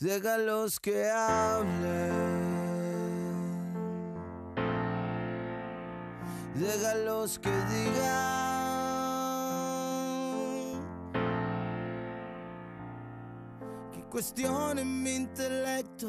[0.00, 2.10] Déjalos que hablen.
[6.54, 8.74] Déjalos que digan.
[13.92, 16.08] Que cuestionen mi intelecto.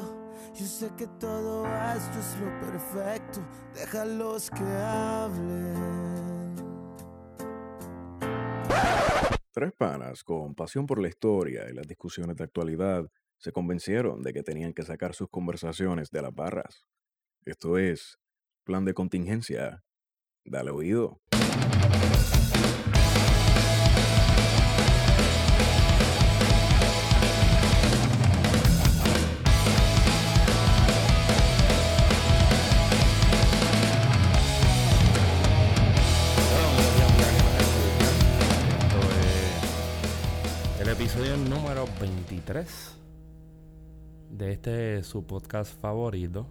[0.56, 3.40] Yo sé que todo esto es lo perfecto.
[3.72, 6.06] Déjalos que hablen.
[9.52, 13.08] Tres panas con pasión por la historia y las discusiones de actualidad
[13.38, 16.84] se convencieron de que tenían que sacar sus conversaciones de las barras.
[17.44, 18.18] Esto es
[18.64, 19.84] Plan de Contingencia.
[20.44, 21.20] Dale oído.
[38.78, 39.00] Esto
[40.76, 42.96] es el episodio número 23
[44.36, 46.46] de este su podcast favorito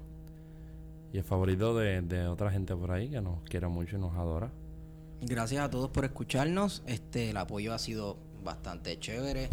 [1.14, 4.14] y el favorito de, de otra gente por ahí que nos quiere mucho y nos
[4.16, 4.52] adora.
[5.22, 6.84] Gracias a todos por escucharnos.
[6.88, 9.50] Este, el apoyo ha sido bastante chévere.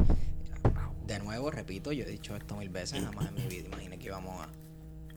[1.06, 4.06] De nuevo, repito, yo he dicho esto mil veces, jamás en mi vida imaginé que
[4.06, 4.48] íbamos a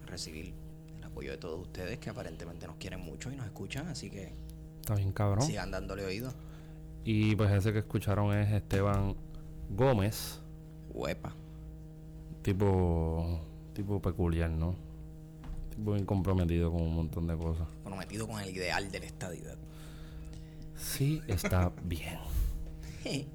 [0.07, 0.53] recibir
[0.97, 4.33] el apoyo de todos ustedes que aparentemente nos quieren mucho y nos escuchan, así que
[4.81, 5.41] Está bien cabrón.
[5.45, 6.33] sigan dándole oído.
[7.03, 9.15] Y pues ese que escucharon es Esteban
[9.69, 10.41] Gómez,
[10.91, 11.33] Huepa.
[12.45, 13.41] Tipo
[13.73, 14.75] tipo peculiar, ¿no?
[15.75, 17.67] Tipo bien comprometido con un montón de cosas.
[17.83, 19.57] Comprometido con el ideal de la estadidad.
[20.75, 22.19] Sí, está bien.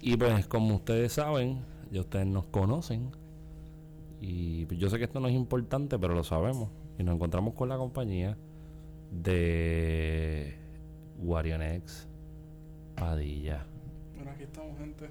[0.00, 3.10] Y pues como ustedes saben, ya ustedes nos conocen.
[4.20, 6.70] Y pues, yo sé que esto no es importante, pero lo sabemos.
[6.98, 8.38] Y nos encontramos con la compañía
[9.10, 10.56] de
[11.18, 12.06] Warionex
[12.94, 13.66] Padilla.
[14.14, 15.08] Bueno, aquí estamos, gente.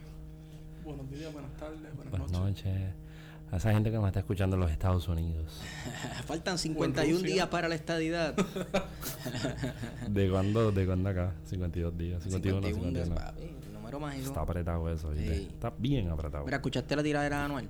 [0.86, 2.66] Buenos días, buenas tardes, buenas, Buenas noches.
[2.66, 3.06] noches.
[3.50, 5.62] A esa gente que nos está escuchando en los Estados Unidos.
[6.26, 7.34] Faltan 51 Rusia.
[7.34, 8.36] días para la estadidad.
[10.09, 11.34] ¿De cuándo, de cuándo acá?
[11.45, 12.24] 52 días.
[12.24, 13.16] 51, 51 días, 51.
[13.16, 14.28] papi, el número mágico.
[14.28, 15.36] Está apretado eso, ¿viste?
[15.38, 15.47] Sí.
[15.50, 16.44] Está bien apretado.
[16.44, 17.69] Mira, ¿escuchaste la tiradera anual?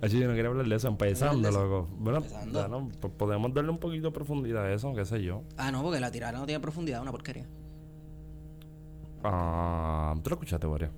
[0.00, 1.88] Así yo no quería hablar de eso empezando, loco.
[1.98, 2.88] Bueno, Empezando.
[3.18, 5.42] podemos darle un poquito de profundidad a eso, qué sé yo.
[5.56, 7.46] Ah, no, porque la tiradera no tiene profundidad, una porquería.
[9.22, 10.90] Ah, ¿Tú lo escuchaste, Wario?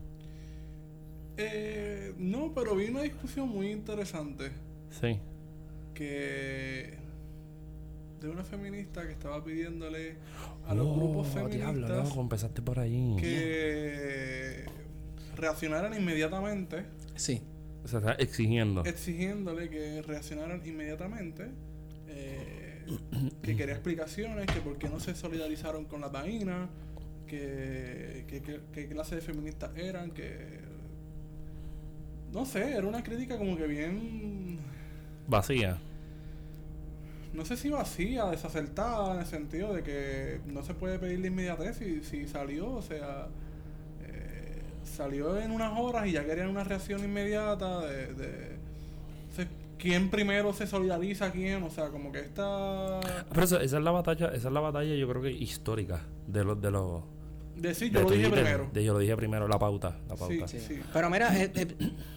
[1.39, 4.51] Eh, no, pero vi una discusión muy interesante
[4.91, 5.19] Sí.
[5.95, 6.95] que
[8.21, 10.17] de una feminista que estaba pidiéndole
[10.67, 13.17] a los Oh, grupos diablo, feministas loco, empezaste por ahí.
[13.21, 14.65] que
[15.37, 17.43] reaccionaran inmediatamente, Sí.
[17.85, 18.85] Se está exigiendo.
[18.85, 21.51] exigiéndole que reaccionaran inmediatamente,
[22.09, 22.85] eh,
[23.43, 26.69] que quería explicaciones, que por qué no se solidarizaron con la taína,
[27.27, 30.65] que, que- que- qué clase de feministas eran, que...
[32.33, 34.59] No sé, era una crítica como que bien...
[35.27, 35.79] Vacía.
[37.33, 41.77] No sé si vacía, desacertada, en el sentido de que no se puede pedirle inmediatez
[41.77, 43.27] si, si salió, o sea,
[44.05, 48.57] eh, salió en unas horas y ya querían una reacción inmediata de, de
[49.79, 53.01] quién primero se solidariza a quién, o sea, como que esta...
[53.31, 56.45] Pero esa, esa es la batalla, esa es la batalla yo creo que histórica de
[56.45, 57.03] los de los
[57.57, 58.45] Decir, de yo lo dije Twitter.
[58.45, 58.71] primero.
[58.73, 60.47] De- yo lo dije primero, la pauta, la pauta.
[60.49, 60.81] Sí, sí.
[60.93, 61.67] Pero mira, eh, eh,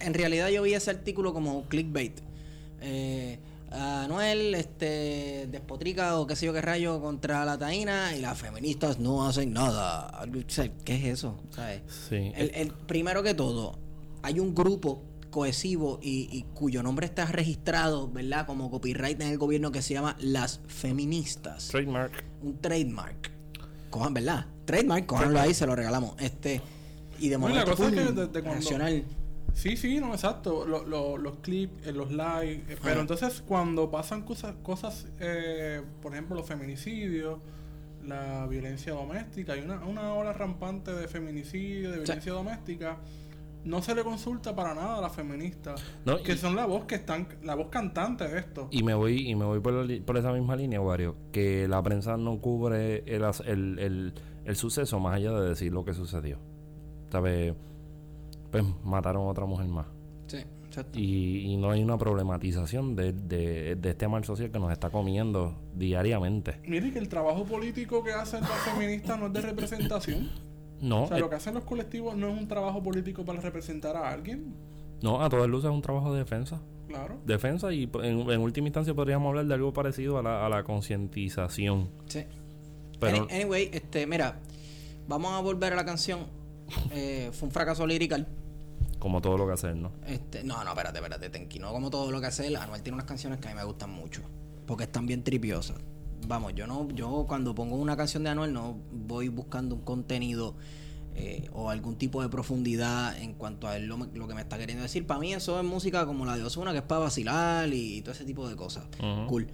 [0.01, 2.19] en realidad yo vi ese artículo como clickbait.
[2.81, 3.39] Eh,
[3.71, 8.97] Anuel este, despotrica o qué sé yo qué rayo contra la taína y las feministas
[8.99, 10.25] no hacen nada.
[10.83, 11.39] ¿Qué es eso?
[11.51, 11.81] ¿Sabes?
[12.09, 12.31] Sí.
[12.35, 13.77] El, el- primero que todo,
[14.23, 18.47] hay un grupo cohesivo y, y cuyo nombre está registrado, ¿verdad?
[18.47, 21.67] Como copyright en el gobierno que se llama Las Feministas.
[21.67, 22.23] Trademark.
[22.41, 23.31] un trademark.
[23.91, 24.47] Cojan, ¿verdad?
[24.69, 26.13] Trademark, cojanlo ahí, se lo regalamos.
[26.19, 26.61] Este,
[27.19, 29.03] y de momento, la cosa es que pum, desde cuando- nacional.
[29.55, 30.65] Sí, sí, no, exacto.
[30.65, 32.71] Lo- lo- los clips, eh, los likes.
[32.71, 33.01] eh, pero Ajá.
[33.01, 37.39] entonces cuando pasan cosas, cosas eh, por ejemplo, los feminicidios,
[38.05, 42.97] la violencia doméstica, hay una, una ola rampante de feminicidio, de violencia doméstica,
[43.65, 46.85] no se le consulta para nada a las feministas, No, que y- son la voz
[46.85, 48.69] que están, la voz cantante de esto.
[48.71, 51.67] Y me voy, y me voy por, la li- por esa misma línea, Wario, que
[51.67, 54.13] la prensa no cubre el, as- el, el,
[54.49, 56.37] el suceso más allá de decir lo que sucedió.
[57.11, 57.53] ¿Sabes?
[58.51, 59.85] Pues mataron a otra mujer más.
[60.27, 60.97] Sí, exacto.
[60.99, 64.89] Y, y no hay una problematización de, de, de este mal social que nos está
[64.89, 66.59] comiendo diariamente.
[66.67, 70.29] Mire que el trabajo político que hacen las feministas no es de representación.
[70.81, 73.39] No, O sea, eh, lo que hacen los colectivos no es un trabajo político para
[73.41, 74.53] representar a alguien.
[75.01, 76.61] no, a todas luces es un trabajo de defensa.
[76.87, 77.19] Claro.
[77.25, 80.63] Defensa y en, en última instancia podríamos hablar de algo parecido a la, a la
[80.63, 81.89] concientización.
[82.07, 82.23] Sí.
[82.99, 84.39] Pero Any- Anyway, este, mira,
[85.07, 86.27] vamos a volver a la canción.
[86.91, 88.27] Eh, fue un fracaso lirical.
[88.99, 89.91] Como todo lo que hace él, ¿no?
[90.05, 91.57] Este, no, no, espérate, espérate, Tenki.
[91.59, 93.63] No como todo lo que hace él, Anuel tiene unas canciones que a mí me
[93.63, 94.21] gustan mucho.
[94.65, 95.77] Porque están bien tripiosas.
[96.27, 100.53] Vamos, yo no, yo cuando pongo una canción de Anuel no voy buscando un contenido
[101.15, 104.57] eh, o algún tipo de profundidad en cuanto a él lo, lo que me está
[104.57, 105.07] queriendo decir.
[105.07, 108.11] Para mí eso es música como la de Ozuna, que es para vacilar y todo
[108.11, 108.83] ese tipo de cosas.
[109.27, 109.47] Cool.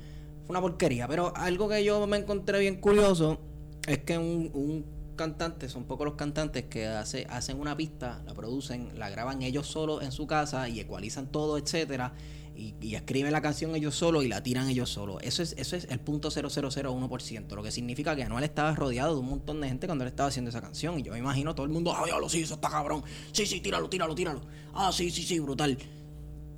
[0.48, 1.08] Una porquería.
[1.08, 3.40] Pero algo que yo me encontré bien curioso
[3.88, 8.34] es que un, un cantante, son pocos los cantantes que hace, hacen una pista, la
[8.34, 12.14] producen, la graban ellos solos en su casa y ecualizan todo, etcétera.
[12.56, 15.18] Y, y escriben la canción ellos solos y la tiran ellos solos.
[15.24, 19.20] Eso es, eso es el punto 0001%, lo que significa que Anuel estaba rodeado de
[19.20, 21.00] un montón de gente cuando él estaba haciendo esa canción.
[21.00, 23.04] Y yo me imagino todo el mundo, ah, diablo, sí, eso está cabrón.
[23.34, 24.42] Sí, sí, tíralo, tíralo, tíralo.
[24.74, 25.78] Ah, sí, sí, sí, brutal.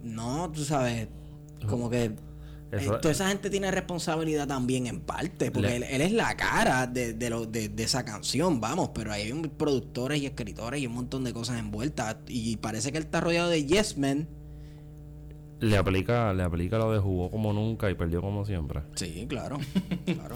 [0.03, 1.07] No, tú sabes,
[1.67, 2.11] como que
[2.71, 6.11] Eso- eh, toda esa gente tiene responsabilidad también en parte, porque Le- él, él es
[6.11, 10.81] la cara de, de, lo- de- de esa canción, vamos, pero hay productores y escritores
[10.81, 12.17] y un montón de cosas envueltas.
[12.27, 14.27] Y parece que él está rodeado de yes men.
[15.59, 18.81] Le aplica, le aplica lo de jugó como nunca y perdió como siempre.
[18.95, 19.57] Sí, claro,
[20.05, 20.35] claro.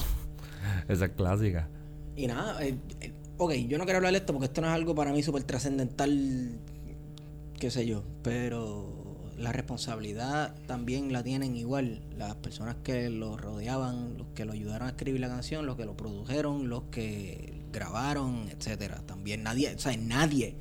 [0.87, 1.69] Esa es clásica.
[2.15, 4.73] Y nada, eh, eh, ok, yo no quiero hablar de esto porque esto no es
[4.73, 6.59] algo para mí súper trascendental,
[7.59, 9.00] qué sé yo, pero
[9.41, 14.87] la responsabilidad también la tienen igual las personas que lo rodeaban, los que lo ayudaron
[14.87, 19.01] a escribir la canción, los que lo produjeron, los que grabaron, etcétera.
[19.05, 20.55] También nadie, o sea, nadie,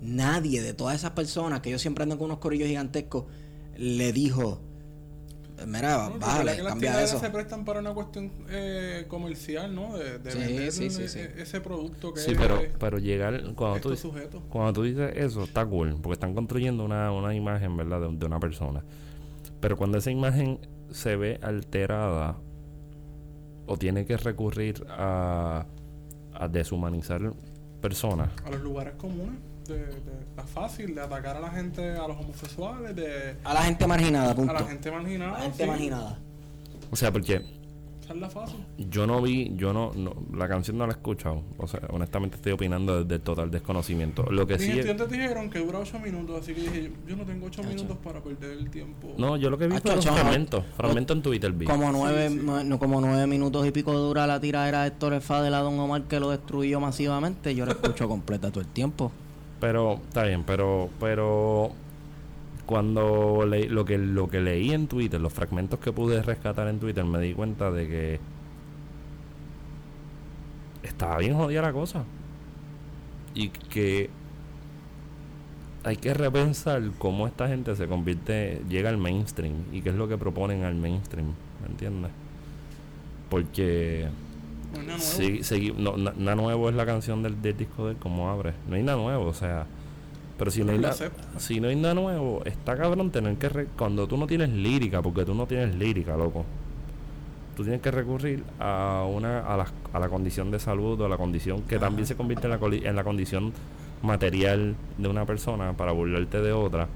[0.00, 3.24] nadie de todas esas personas que yo siempre ando con unos corillos gigantescos
[3.76, 4.60] le dijo,
[5.66, 7.18] mira, No, que las cambia eso.
[7.18, 9.96] se prestan para una cuestión eh, comercial, ¿no?
[9.96, 11.20] De, de Sí, vender sí, sí, sí.
[11.36, 14.42] ese producto que Sí, es pero, pero llegar cuando tú, sujetos.
[14.50, 18.00] cuando tú dices eso, está cool, porque están construyendo una, una imagen, ¿verdad?
[18.00, 18.84] De, de una persona.
[19.60, 20.58] Pero cuando esa imagen
[20.90, 22.36] se ve alterada
[23.66, 25.66] o tiene que recurrir a,
[26.34, 27.32] a deshumanizar
[27.80, 29.38] personas, A los lugares comunes.
[29.68, 33.62] De, de- está fácil de atacar a la gente, a los homosexuales, de, A la
[33.62, 34.50] gente marginada, punto.
[34.52, 35.32] a la gente marginada.
[35.32, 35.68] La gente sí.
[35.70, 36.18] marginada.
[36.90, 37.42] o sea, porque
[38.14, 38.64] la fácil.
[38.88, 42.36] yo no vi, yo no, no la canción no la he escuchado, o sea, honestamente
[42.36, 44.22] estoy opinando desde el total desconocimiento.
[44.30, 47.16] Lo que Mis sí es, estudiantes dijeron que dura 8 minutos, así que dije, yo
[47.16, 49.08] no tengo 8 minutos para perder el tiempo.
[49.18, 51.66] no, yo lo que vi fue los chacho, fragmentos, fragmentos en Twitter vi.
[51.66, 52.38] Como nueve, sí.
[52.38, 55.58] nue- no, como nueve minutos y pico dura la tiradera de Héctor Fadel de la
[55.62, 57.56] Don Omar que lo destruyó masivamente.
[57.56, 59.10] Yo la escucho completa todo el tiempo.
[59.66, 61.72] Pero está bien, pero pero
[62.66, 66.78] cuando leí lo que lo que leí en Twitter, los fragmentos que pude rescatar en
[66.78, 68.20] Twitter, me di cuenta de que
[70.84, 72.04] estaba bien jodida la cosa.
[73.34, 74.08] Y que
[75.82, 80.06] hay que repensar cómo esta gente se convierte, llega al mainstream y qué es lo
[80.06, 82.12] que proponen al mainstream, ¿me entiendes?
[83.28, 84.06] Porque
[84.76, 85.00] No es nada nuevo.
[85.00, 88.52] Sí, segui- no, na- nuevo es la canción del, del disco de él, como abre.
[88.68, 89.66] No hay nada nuevo, o sea.
[90.38, 90.80] Pero si no hay
[91.38, 95.00] si no hay nada nuevo, está cabrón tener que re- cuando tú no tienes lírica,
[95.00, 96.44] porque tú no tienes lírica, loco.
[97.56, 101.08] Tú tienes que recurrir a una a la, a la condición de salud o a
[101.08, 103.52] la condición que también se convierte en la, en la condición
[104.02, 106.86] material de una persona para burlarte de otra.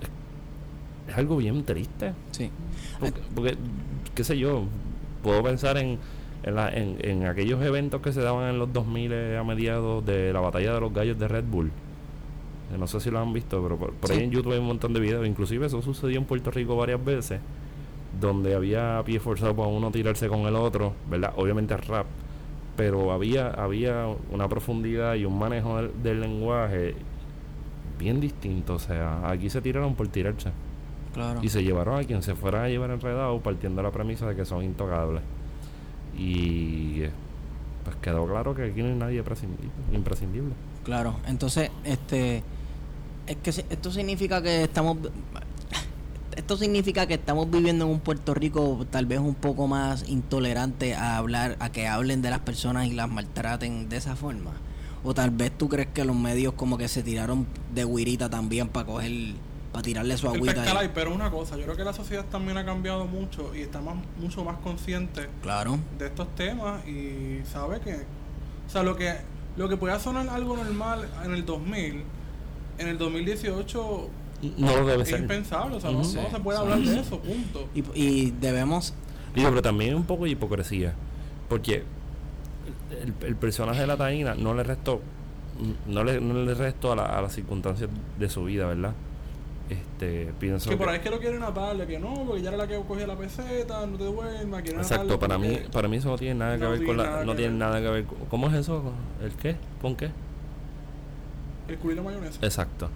[0.00, 2.14] Es, es algo bien triste.
[2.30, 2.50] Sí.
[2.98, 3.56] Porque, porque,
[4.14, 4.64] qué sé yo,
[5.22, 5.98] puedo pensar en,
[6.46, 10.32] en, la- en, en aquellos eventos que se daban en los 2000 a mediados de
[10.32, 11.66] la batalla de los gallos de Red Bull.
[12.72, 14.66] Eh, No sé si lo han visto, pero por, por ahí en YouTube hay un
[14.66, 15.26] montón de videos.
[15.26, 17.40] Inclusive eso sucedió en Puerto Rico varias veces,
[18.20, 21.32] donde había pie forzado para uno tirarse con el otro, ¿verdad?
[21.36, 22.06] Obviamente rap,
[22.76, 26.94] pero había, había una profundidad y un manejo del, del lenguaje
[27.98, 28.74] bien distinto.
[28.74, 30.50] O sea, aquí se tiraron por tirarse.
[31.14, 31.40] Claro.
[31.42, 34.36] Y se llevaron a quien se fuera a llevar enredado partiendo de la premisa de
[34.36, 35.22] que son intocables.
[36.16, 37.02] Y
[37.84, 40.52] pues quedó claro que aquí no hay nadie prescindible- imprescindible.
[40.84, 41.16] Claro.
[41.26, 42.42] Entonces, este.
[43.26, 44.98] Es que esto significa que estamos.
[46.36, 50.94] Esto significa que estamos viviendo en un Puerto Rico tal vez un poco más intolerante
[50.94, 54.50] a hablar, a que hablen de las personas y las maltraten de esa forma.
[55.02, 58.68] O tal vez tú crees que los medios como que se tiraron de guirita también
[58.68, 59.12] para coger,
[59.76, 60.78] para tirarle su agüita.
[60.78, 60.90] ahí.
[60.94, 63.96] pero una cosa, yo creo que la sociedad también ha cambiado mucho y está más,
[64.18, 65.78] mucho más consciente Claro.
[65.98, 69.14] de estos temas y sabe que, o sea, lo que,
[69.58, 72.02] lo que pueda sonar algo normal en el 2000,
[72.78, 74.08] en el 2018
[74.56, 75.20] No lo debe es ser.
[75.20, 77.68] impensable, o sea, no, no se puede hablar de eso, punto.
[77.74, 78.94] Y, y debemos.
[79.34, 80.94] Digo, pero también hay un poco de hipocresía.
[81.50, 81.82] Porque
[83.02, 85.02] el, el personaje de la taína no le restó.
[85.86, 88.92] No le, no le restó a, la- a las circunstancias de su vida, ¿verdad?
[89.68, 92.50] Este, pienso que por que- ahí es que lo quieren atarle, que no, porque ya
[92.50, 95.96] era la que cogía la peseta, no te duermas, quieren Exacto, para mí, para mí
[95.96, 97.58] eso no tiene nada que no ver con la, no que tiene ver.
[97.58, 98.92] nada que ver ¿cómo es eso?
[99.20, 99.56] ¿El qué?
[99.82, 100.10] ¿Con qué?
[101.68, 102.38] El culo mayonesa.
[102.42, 102.88] Exacto.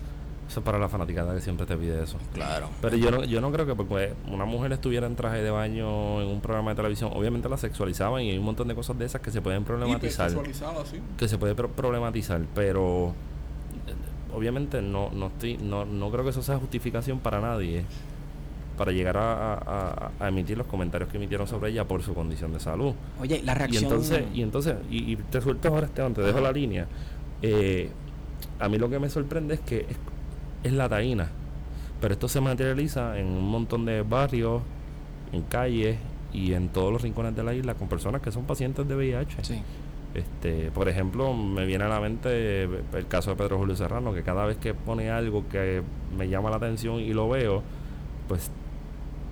[0.49, 2.19] Eso es para la fanaticada que siempre te pide eso.
[2.35, 2.69] Claro.
[2.81, 6.21] Pero yo no, yo no creo que porque una mujer estuviera en traje de baño
[6.23, 9.05] en un programa de televisión, obviamente la sexualizaban y hay un montón de cosas de
[9.07, 10.31] esas que se pueden problematizar.
[10.31, 10.37] Sí.
[11.17, 13.13] Que se puede pro- problematizar, pero
[14.35, 17.85] obviamente no, no estoy, no, no creo que eso sea justificación para nadie
[18.77, 22.15] para llegar a, a- a- a emitir los comentarios que emitieron sobre ella por su
[22.15, 22.95] condición de salud.
[23.21, 23.85] Oye, la Y reacción.
[23.85, 26.87] entonces, y entonces, y, y te suelto ahora Esteban, te dejo la línea.
[27.43, 27.91] Eh,
[28.59, 29.97] a mí lo que me sorprende es que es,
[30.65, 31.29] es la taína.
[32.01, 34.63] Pero esto se materializa en un montón de barrios,
[35.33, 35.99] en calles
[36.33, 39.45] y en todos los rincones de la isla con personas que son pacientes de VIH.
[39.45, 39.61] Sí.
[40.15, 44.23] Este, por ejemplo, me viene a la mente el caso de Pedro Julio Serrano, que
[44.23, 45.83] cada vez que pone algo que
[46.17, 47.63] me llama la atención y lo veo,
[48.27, 48.51] pues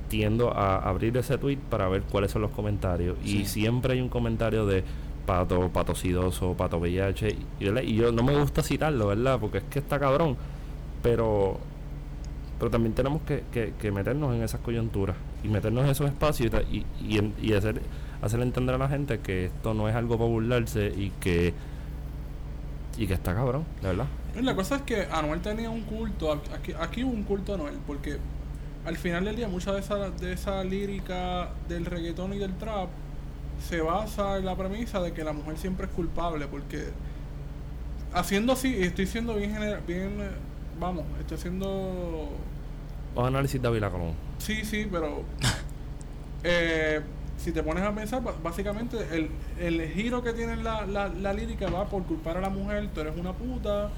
[0.08, 3.18] tiendo a abrir ese tweet para ver cuáles son los comentarios.
[3.25, 3.40] Sí.
[3.40, 4.85] Y siempre hay un comentario de
[5.26, 7.37] pato, pato sidoso, pato VIH.
[7.61, 9.38] Y, y yo no me gusta citarlo, ¿verdad?
[9.40, 10.37] Porque es que está cabrón.
[11.02, 11.58] Pero
[12.58, 16.50] pero también tenemos que, que- que meternos en esas coyunturas y meternos en esos espacios
[16.70, 17.80] y, y, y y hacer,
[18.22, 21.54] hacer entender a la gente que esto no es algo para burlarse y que
[22.96, 24.06] y que está cabrón, de verdad.
[24.37, 27.54] Y La cosa es que Anuel tenía un culto, aquí, aquí hubo un culto a
[27.54, 28.18] Anuel, porque
[28.84, 32.88] al final del día mucha de esa, de esa lírica del reggaetón y del trap
[33.68, 36.88] se basa en la premisa de que la mujer siempre es culpable, porque
[38.14, 40.18] haciendo así, estoy siendo bien general, bien,
[40.80, 42.30] vamos, estoy haciendo,
[43.16, 44.12] a análisis de Ávila Colón.
[44.38, 45.22] sí, sí, pero
[46.44, 47.00] eh,
[47.38, 51.71] si te pones a pensar, básicamente el, el giro que tiene la, la, la lírica
[51.71, 53.90] va por culpar a la mujer, tú eres una puta,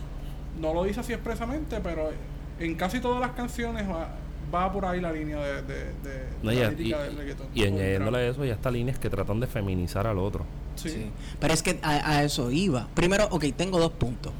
[0.60, 2.10] no lo dice así expresamente, pero
[2.58, 4.10] en casi todas las canciones va,
[4.54, 7.46] va por ahí la línea de, de, de No, la lírica y- del reggaetón.
[7.54, 10.44] y añadiéndole a eso, ya está líneas que tratan de feminizar al otro.
[10.76, 10.90] Sí.
[10.90, 11.06] Sí.
[11.40, 12.88] Pero es que a, a eso iba.
[12.94, 14.32] Primero, ok, tengo dos puntos.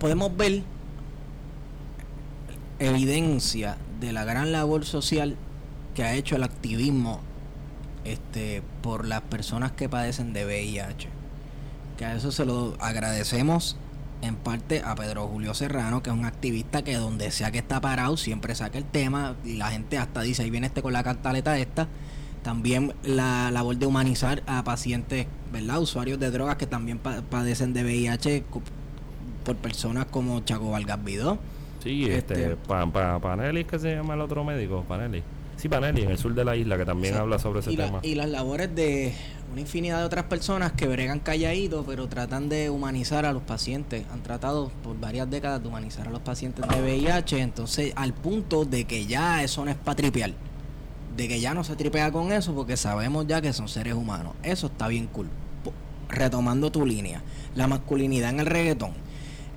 [0.00, 0.62] Podemos ver
[2.78, 5.36] evidencia de la gran labor social
[5.94, 7.20] que ha hecho el activismo
[8.04, 11.08] este por las personas que padecen de VIH.
[11.98, 13.76] Que a eso se lo agradecemos
[14.22, 17.80] en parte a Pedro Julio Serrano, que es un activista que donde sea que está
[17.80, 21.02] parado siempre saca el tema y la gente hasta dice, ahí viene este con la
[21.02, 21.88] cantaleta esta.
[22.42, 25.80] También la labor de humanizar a pacientes, ¿verdad?
[25.80, 28.44] Usuarios de drogas que también pa- padecen de VIH
[29.44, 31.38] por personas como Chaco Vargas Vidó.
[31.82, 35.22] Sí, este, Este- pa, pa- Panelis, que se llama el otro médico, Panelis.
[35.62, 37.20] Sí, Panelis, en el sur de la isla, que también Sí.
[37.20, 38.00] habla sobre ese y, la- tema.
[38.02, 39.14] y las labores de
[39.52, 44.04] una infinidad de otras personas que bregan calladitos, pero tratan de humanizar a los pacientes.
[44.12, 48.64] Han tratado por varias décadas de humanizar a los pacientes de VIH, entonces al punto
[48.64, 50.32] de que ya eso no es para tripear.
[51.16, 54.32] De que ya no se tripea con eso porque sabemos ya que son seres humanos.
[54.42, 55.28] Eso está bien cool.
[56.08, 57.22] Retomando tu línea,
[57.54, 58.94] la masculinidad en el reggaetón.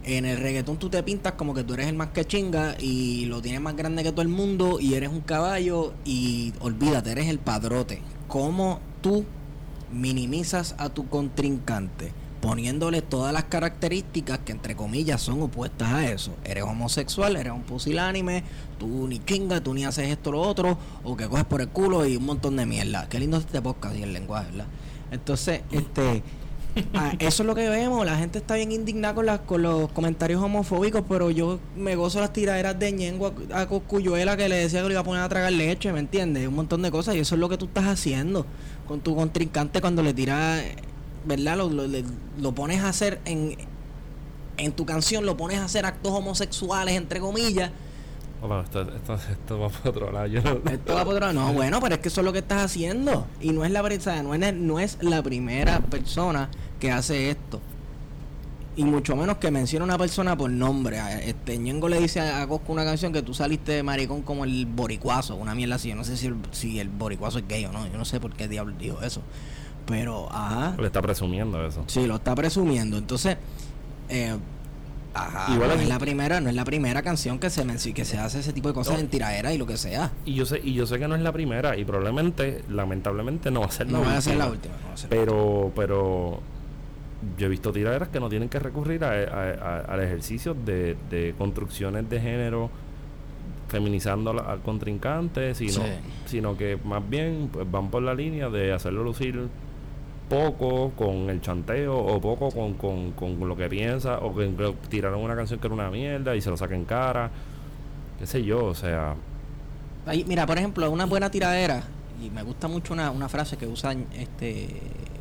[0.08, 3.26] En el reggaetón tú te pintas como que tú eres el más que chinga y
[3.26, 7.28] lo tienes más grande que todo el mundo y eres un caballo y olvídate, eres
[7.28, 8.04] el padrote.
[8.28, 9.26] ¿Cómo tú
[9.92, 12.14] minimizas a tu contrincante?
[12.40, 16.36] Poniéndole todas las características que entre comillas son opuestas a eso.
[16.44, 18.44] Eres homosexual, eres un pusilánime,
[18.78, 22.06] tú ni chinga, tú ni haces esto lo otro, o que coges por el culo
[22.06, 23.10] y un montón de mierda.
[23.10, 24.68] Qué lindo este podcast y el lenguaje, ¿verdad?
[25.10, 26.22] Entonces, este...
[26.94, 29.92] Ah, eso es lo que vemos, la gente está bien indignada con, las, con los
[29.92, 34.58] comentarios homofóbicos, pero yo me gozo las tiraderas de Ñengo a, a Cosculluela que le
[34.58, 36.48] decía que le iba a poner a tragar leche, ¿me entiendes?
[36.48, 38.46] Un montón de cosas y eso es lo que tú estás haciendo
[38.88, 40.64] con tu contrincante cuando le tiras,
[41.26, 41.58] ¿verdad?
[41.58, 41.86] Lo, lo,
[42.40, 43.56] lo pones a hacer en,
[44.58, 47.72] en tu canción, lo pones a hacer actos homosexuales, entre comillas.
[48.64, 50.28] Esto, esto, esto va por otro lado.
[50.28, 51.34] Yo no- Esto va por otro lado.
[51.34, 53.26] No, bueno, pero es que eso es lo que estás haciendo.
[53.42, 56.50] Y no es la, pri- o sea, no es, no es la primera persona
[56.80, 57.60] que hace esto.
[58.78, 61.00] Y mucho menos que menciona una persona por nombre.
[61.28, 64.44] Este Ñengo le dice a a Cosco una canción que tú saliste de maricón como
[64.44, 65.90] el boricuazo, una mierda así.
[65.90, 67.88] Yo no sé si el, si el boricuazo es gay o no.
[67.88, 69.22] Yo no sé por qué diablo dijo eso.
[69.88, 70.76] Pero, ajá.
[70.78, 71.84] Le está presumiendo eso.
[71.88, 72.98] Sí, lo está presumiendo.
[72.98, 73.38] Entonces,
[74.10, 74.36] eh,
[75.16, 78.18] ajá, Igual no es- la primera, no es la primera canción que se que se
[78.20, 79.00] hace ese tipo de cosas No.
[79.00, 80.12] en tiraera y lo que sea.
[80.26, 83.62] Y yo sé, y yo sé que no es la primera, y probablemente, lamentablemente, no
[83.62, 84.74] va a ser No la va a ser la última.
[84.76, 84.82] última.
[84.84, 86.40] no va a ser la Pero, pero
[87.38, 90.96] yo he visto tiraderas que no tienen que recurrir a- a- a- al ejercicio de,
[91.10, 92.70] de construcciones de género
[93.68, 95.80] feminizando al, al contrincante, sino, Sí.
[96.28, 99.48] sino que más bien pues, van por la línea de hacerlo lucir
[100.30, 104.52] poco con el chanteo o poco con, con, con lo que piensa o que
[104.90, 107.30] tiraron una canción que era una mierda y se lo saquen cara,
[108.20, 109.16] qué sé yo, o sea,
[110.06, 111.84] Ahí, mira, por ejemplo, una buena tiradera,
[112.24, 114.68] y me gusta mucho una, una frase que usa este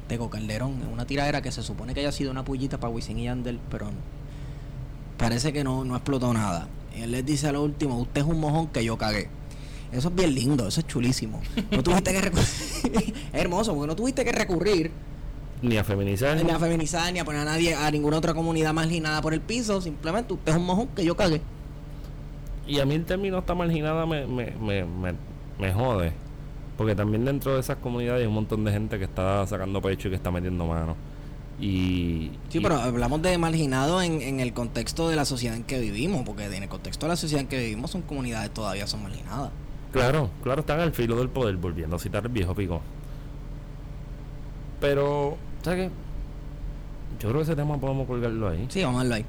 [0.09, 3.25] Tego Calderón, una tiradera que se supone que haya sido una pullita para Wisin y
[3.25, 3.87] Yandel, pero
[5.17, 6.69] parece que no, no explotó nada.
[6.95, 9.29] Y él les dice a lo último, usted es un mojón que yo cagué.
[9.95, 11.41] Eso es bien lindo, eso es chulísimo.
[11.71, 12.45] No tuviste que recurrir.
[12.45, 14.91] es hermoso, porque no tuviste que recurrir
[15.63, 16.43] Ni a feminizar.
[16.45, 19.41] ni a feminizar, ni a poner a nadie, a ninguna otra comunidad marginada por el
[19.41, 19.81] piso.
[19.81, 21.41] Simplemente usted es un mojón que yo cagué.
[22.67, 25.15] Y a mí el término está marginada me, me, me, me,
[25.59, 26.13] me jode.
[26.77, 30.09] Porque también dentro de esas comunidades hay un montón de gente que está sacando pecho
[30.09, 30.97] y que está metiendo mano.
[31.61, 32.33] Y.
[32.49, 35.79] Sí, y- pero hablamos de marginado en, en el contexto de la sociedad en que
[35.79, 39.05] vivimos, porque en el contexto de la sociedad en que vivimos son comunidades todavía son
[39.05, 39.51] marginadas.
[39.95, 42.81] Claro, claro, están al filo del poder, volviendo a citar el viejo pico.
[44.81, 45.95] Pero, ¿sabes qué?
[47.21, 48.67] Yo creo que ese tema podemos colgarlo ahí.
[48.69, 49.25] Sí, vamos a verlo ahí.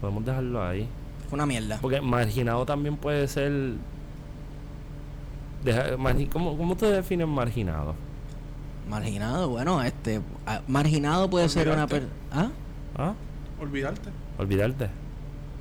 [0.00, 0.88] Podemos dejarlo ahí.
[1.32, 1.78] Una mierda.
[1.80, 3.52] Porque marginado también puede ser.
[5.64, 7.94] Deja- margi- ¿cómo, ¿Cómo ustedes definen marginado?
[8.88, 10.20] Marginado, bueno, este,
[10.68, 12.12] marginado puede ser una persona.
[12.30, 12.50] ¿Ah?
[12.96, 13.14] ¿Ah?
[13.60, 14.10] Olvidarte.
[14.38, 14.88] Olvidarte.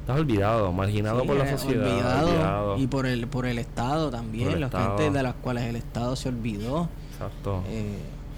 [0.05, 1.87] Estás olvidado, marginado Sí, por la eh, sociedad.
[1.91, 2.77] olvidado, olvidado.
[2.77, 4.97] y por el por el Estado también, Por el la Estado.
[4.97, 6.89] gente de las cuales el Estado se olvidó.
[7.13, 7.63] Exacto.
[7.69, 7.97] Eh,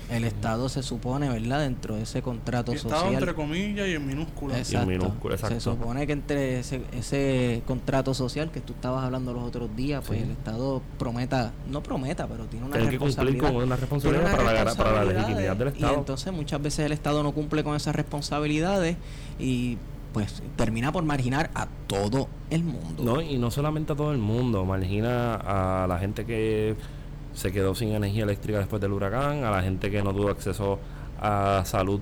[0.09, 1.59] el Estado se supone, ¿verdad?
[1.59, 3.15] Dentro de ese contrato Y estaba social.
[3.19, 4.57] entre comillas y en minúsculas.
[4.59, 4.87] Exacto.
[4.87, 5.55] minúscula, exacto.
[5.55, 10.01] Se supone que entre ese, ese contrato social que tú estabas hablando los otros días,
[10.07, 10.23] pues Sí.
[10.25, 13.53] el Estado prometa, no prometa, pero tiene una Tienen que cumplir responsabilidad.
[13.53, 15.95] con una responsabilidad para la, para la responsabilidades, legitimidad del Y Estado.
[15.97, 18.95] entonces muchas veces el Estado no cumple con esas responsabilidades
[19.39, 19.77] y
[20.13, 23.03] pues termina por marginar a todo el mundo.
[23.03, 26.75] No, y no solamente a todo el mundo, margina a la gente que
[27.33, 30.79] se quedó sin energía eléctrica después del huracán, a la gente que no tuvo acceso
[31.21, 31.99] a salud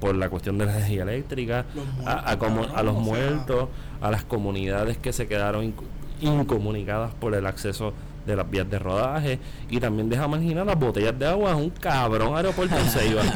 [0.00, 1.66] por la cuestión de la energía eléctrica,
[2.06, 3.04] a, a como- a los o sea.
[3.04, 3.68] muertos,
[4.00, 5.82] a las comunidades que se quedaron inc-
[6.20, 7.92] incomunicadas por el acceso
[8.26, 9.38] de las vías de rodaje
[9.70, 13.22] y también deja marginar las botellas de agua en un cabrón aeropuerto en Ceiba.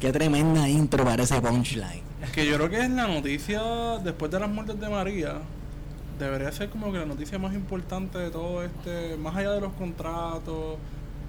[0.00, 2.00] Qué tremenda intro para ese punchline.
[2.32, 3.60] Que yo creo que es la noticia,
[4.02, 5.34] después de las muertes de María,
[6.18, 9.74] debería ser como que la noticia más importante de todo este, más allá de los
[9.74, 10.78] contratos,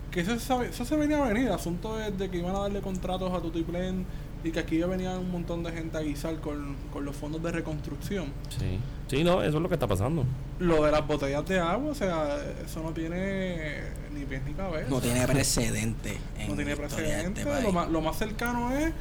[0.09, 2.79] que eso, eso se venía a venir, el asunto es de que iban a darle
[2.79, 4.05] contratos a Tutiplen
[4.43, 7.41] y que aquí ya venían un montón de gente a guisar con, con los fondos
[7.43, 8.27] de reconstrucción.
[8.49, 8.79] sí.
[9.07, 10.25] sí, no, eso es lo que está pasando.
[10.59, 13.81] Lo de las botellas de agua, o sea, eso no tiene
[14.13, 14.89] ni pies ni cabeza.
[14.89, 16.17] No tiene precedente.
[16.37, 17.45] en no tiene este precedente.
[17.45, 17.63] país.
[17.63, 18.93] lo, más, lo más cercano es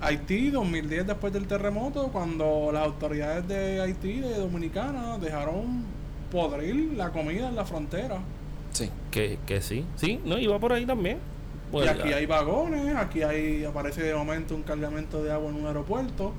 [0.00, 5.84] Haití 2010 después del terremoto, cuando las autoridades de Haití, de Dominicana, dejaron
[6.32, 8.18] podrir la comida en la frontera.
[8.72, 8.90] Sí.
[9.10, 11.18] Que, que sí, sí, no, iba por ahí también.
[11.72, 15.56] Pues, y aquí hay vagones, aquí hay aparece de momento un cargamento de agua en
[15.56, 16.32] un aeropuerto,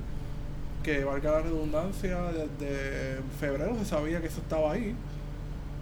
[0.82, 2.18] que valga la redundancia,
[2.58, 4.94] desde febrero se sabía que eso estaba ahí.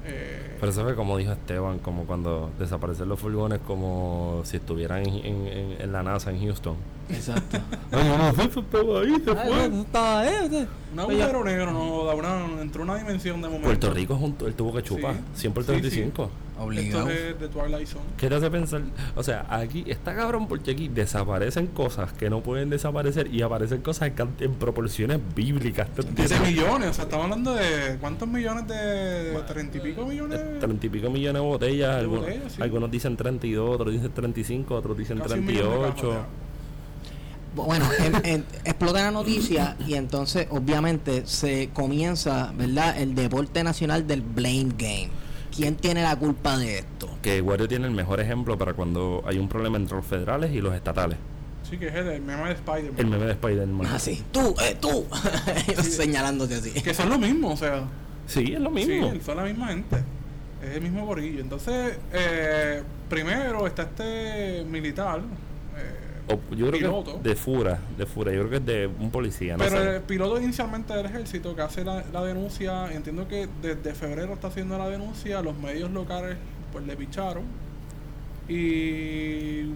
[0.04, 5.06] Eh, Pero eso fue como dijo Esteban, como cuando desaparecen los furgones como si estuvieran
[5.06, 5.46] en,
[5.78, 6.74] en- la NASA en Houston.
[7.08, 7.58] Exacto.
[7.92, 9.68] No, no, eso estaba ahí, se fue.
[9.68, 13.66] no, estaba ahí, un agujero negro, no, da una, entró una dimensión de momento.
[13.66, 15.18] Puerto Rico un, el tubo que chupa, Sí.
[15.42, 16.10] 100 por Sí, sí.
[16.66, 16.98] 35.
[16.98, 17.10] Obligado.
[17.10, 18.04] Esto es de Twilight Zone.
[18.16, 18.82] ¿Qué te hace pensar?
[19.16, 23.80] O sea, aquí está cabrón porque aquí desaparecen cosas que no pueden desaparecer y aparecen
[23.82, 25.88] cosas en, en proporciones bíblicas.
[26.14, 30.38] 10 millones, o sea, estamos hablando de cuántos millones de treinta y pico millones.
[30.38, 32.62] De 30 y pico millones de botellas, De algunos, botellas, sí.
[32.62, 36.08] algunos dicen 32, otros dicen 35, otros dicen Casi un millón de 38.
[36.10, 36.26] cajas,
[37.54, 42.98] Bueno, en- en- explota la noticia y entonces obviamente se comienza, ¿verdad?
[42.98, 45.10] El deporte nacional del blame game.
[45.54, 47.08] ¿Quién tiene la culpa de esto?
[47.22, 50.60] Que Wario tiene el mejor ejemplo para cuando hay un problema entre los federales y
[50.60, 51.18] los estatales.
[51.68, 52.94] Sí, que es el, el meme de Spider-Man.
[52.98, 53.86] El meme de Spider-Man.
[53.86, 55.06] Así, tú, eh, tú,
[55.68, 56.70] Ellos señalándote así.
[56.72, 57.84] Que son lo mismo, o sea.
[58.26, 59.12] Sí, es lo mismo.
[59.12, 59.96] Sí, son la misma gente.
[60.62, 61.40] Es el mismo gorillo.
[61.40, 65.20] Entonces, eh, primero está este militar.
[65.76, 68.32] eh, O- yo creo que de Fura, de Fura.
[68.32, 69.96] Yo creo que es de un policía, no pero sé.
[69.96, 74.48] el piloto inicialmente del ejército que hace la, la denuncia, entiendo que desde febrero está
[74.48, 76.36] haciendo la denuncia, los medios locales
[76.72, 77.42] pues le picharon
[78.48, 79.72] y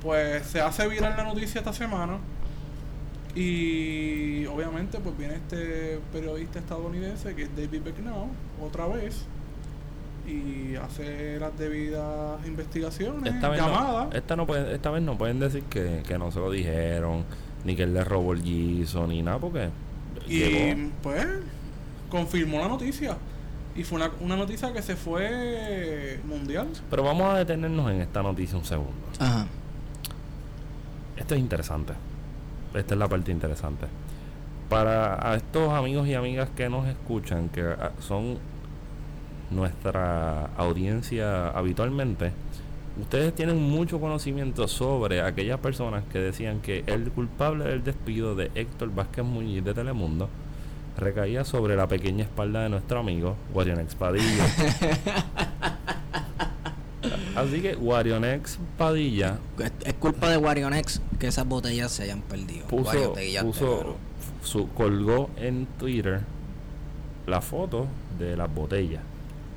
[0.00, 2.18] pues se hace viral la noticia esta semana
[3.34, 8.28] y obviamente pues viene este periodista estadounidense que es David Becknow
[8.62, 9.24] otra vez
[10.26, 14.08] y hace las debidas investigaciones, Esta vez, llamadas.
[14.10, 17.24] no, esta, no pueden, esta vez no pueden decir que, que no se lo dijeron,
[17.64, 19.68] ni que él le robó el guiso, ni nada, porque
[20.28, 20.90] Y llegó.
[21.02, 21.26] pues
[22.10, 23.16] confirmó la noticia.
[23.74, 26.68] Y fue una, una noticia que se fue mundial.
[26.90, 28.92] Pero vamos a detenernos en esta noticia un segundo.
[29.18, 29.46] Ajá.
[31.16, 31.94] Esto es interesante.
[32.74, 33.86] Esta es la parte interesante.
[34.68, 38.38] Para a estos amigos y amigas que nos escuchan, que ah, son
[39.54, 42.32] nuestra audiencia habitualmente,
[43.00, 48.50] Ustedes tienen mucho conocimiento sobre aquellas personas que decían que el culpable del despido de
[48.54, 50.28] Héctor Vázquez Muñiz de Telemundo
[50.98, 54.44] recaía sobre la pequeña espalda de nuestro amigo Guarionex Padilla.
[57.34, 62.66] Así que Guarionex Padilla Es, es culpa de Warionex que esas botellas se hayan perdido.
[62.66, 63.96] puso,
[64.42, 66.20] su, colgó en Twitter
[67.26, 67.86] la foto
[68.18, 69.02] de las botellas.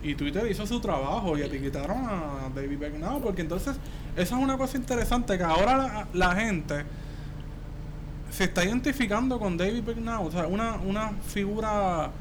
[0.05, 3.75] Y Twitter hizo su trabajo y etiquetaron a David Beckham porque entonces
[4.15, 6.85] esa es una cosa interesante que ahora la, gente
[8.29, 12.11] se está identificando con David Beckham, o sea, una, una figura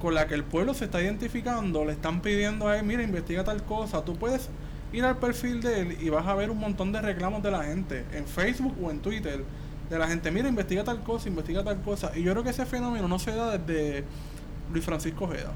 [0.00, 3.42] con la que el pueblo se está identificando, le están pidiendo a él, mira, investiga
[3.42, 4.48] tal cosa, tú puedes
[4.92, 7.64] ir al perfil de él y vas a ver un montón de reclamos de la
[7.64, 9.42] gente, en Facebook o en Twitter,
[9.90, 12.64] de la gente, mira, investiga tal cosa, investiga tal cosa, y yo creo que ese
[12.64, 14.04] fenómeno no se da desde
[14.72, 15.52] Luis Francisco Ojeda.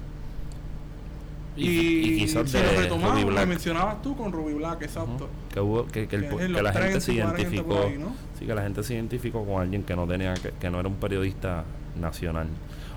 [1.56, 3.46] Y, Y, y quizás si de retomamos, Ruby Black.
[3.46, 5.28] mencionabas tú con Ruby Black, exacto.
[5.52, 7.86] Que, hubo, que, que, el Que que la gente 30 se y 40 identificó por
[7.86, 8.14] ahí, ¿no?
[8.38, 10.88] sí que la gente se identificó con alguien que no tenía que, que no era
[10.88, 11.64] un periodista
[12.00, 12.46] nacional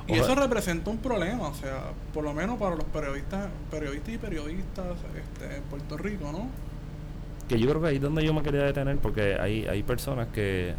[0.08, 4.18] Y eso representa un problema, o sea, por lo menos para los periodistas, periodistas y
[4.18, 4.86] periodistas
[5.18, 6.48] este, en Puerto Rico, ¿no?
[7.48, 10.28] que yo creo que ahí es donde yo me quería detener porque hay, hay personas
[10.30, 10.74] que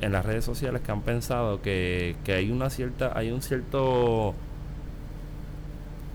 [0.00, 4.34] en las redes sociales que han pensado que, que hay una cierta hay un cierto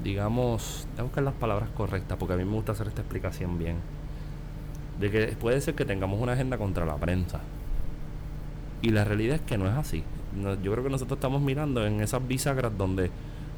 [0.03, 3.57] digamos voy a buscar las palabras correctas porque a mí me gusta hacer esta explicación
[3.59, 3.75] bien
[4.99, 7.39] de que puede ser que tengamos una agenda contra la prensa
[8.81, 10.03] y la realidad es que no es así
[10.35, 13.11] No, yo creo que nosotros estamos mirando en esas bisagras donde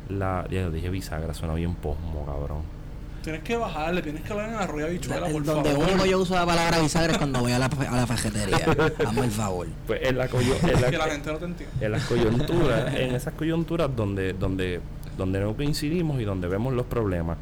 [0.10, 2.62] la ya dije bisagra suena bien posmo cabrón
[3.24, 5.90] Tienes que bajarle, tienes que hablar en la rueda bichuela, El- por donde favor.
[5.90, 8.56] único yo uso la palabra bisagra es cuando voy a la, a la fajetería.
[9.04, 9.66] Hazme el favor.
[9.88, 11.86] pues en la, coyo- en la- que la gente no te entiende.
[11.86, 14.80] en las coyunturas, en esas coyunturas donde, donde,
[15.18, 17.38] donde no coincidimos y donde vemos los problemas,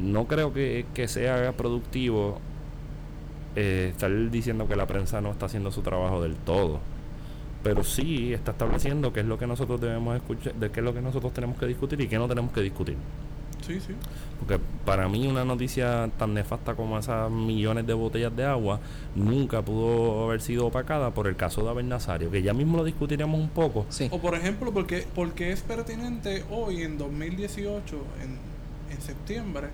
[0.00, 2.40] no creo que, que sea productivo
[3.56, 6.80] eh, estar diciendo que la prensa no está haciendo su trabajo del todo.
[7.62, 10.92] Pero sí está estableciendo qué es lo que nosotros debemos escuchar, de qué es lo
[10.92, 12.96] que nosotros tenemos que discutir y qué no tenemos que discutir.
[13.66, 13.94] Sí, sí.
[14.38, 18.80] Porque para mí una noticia tan nefasta como esas millones de botellas de agua
[19.14, 22.84] nunca pudo haber sido opacada por el caso de Abel Nazario, que ya mismo lo
[22.84, 23.86] discutiremos un poco.
[23.88, 24.08] Sí.
[24.10, 29.68] O por ejemplo, porque, porque es pertinente hoy, en 2018, en, en septiembre,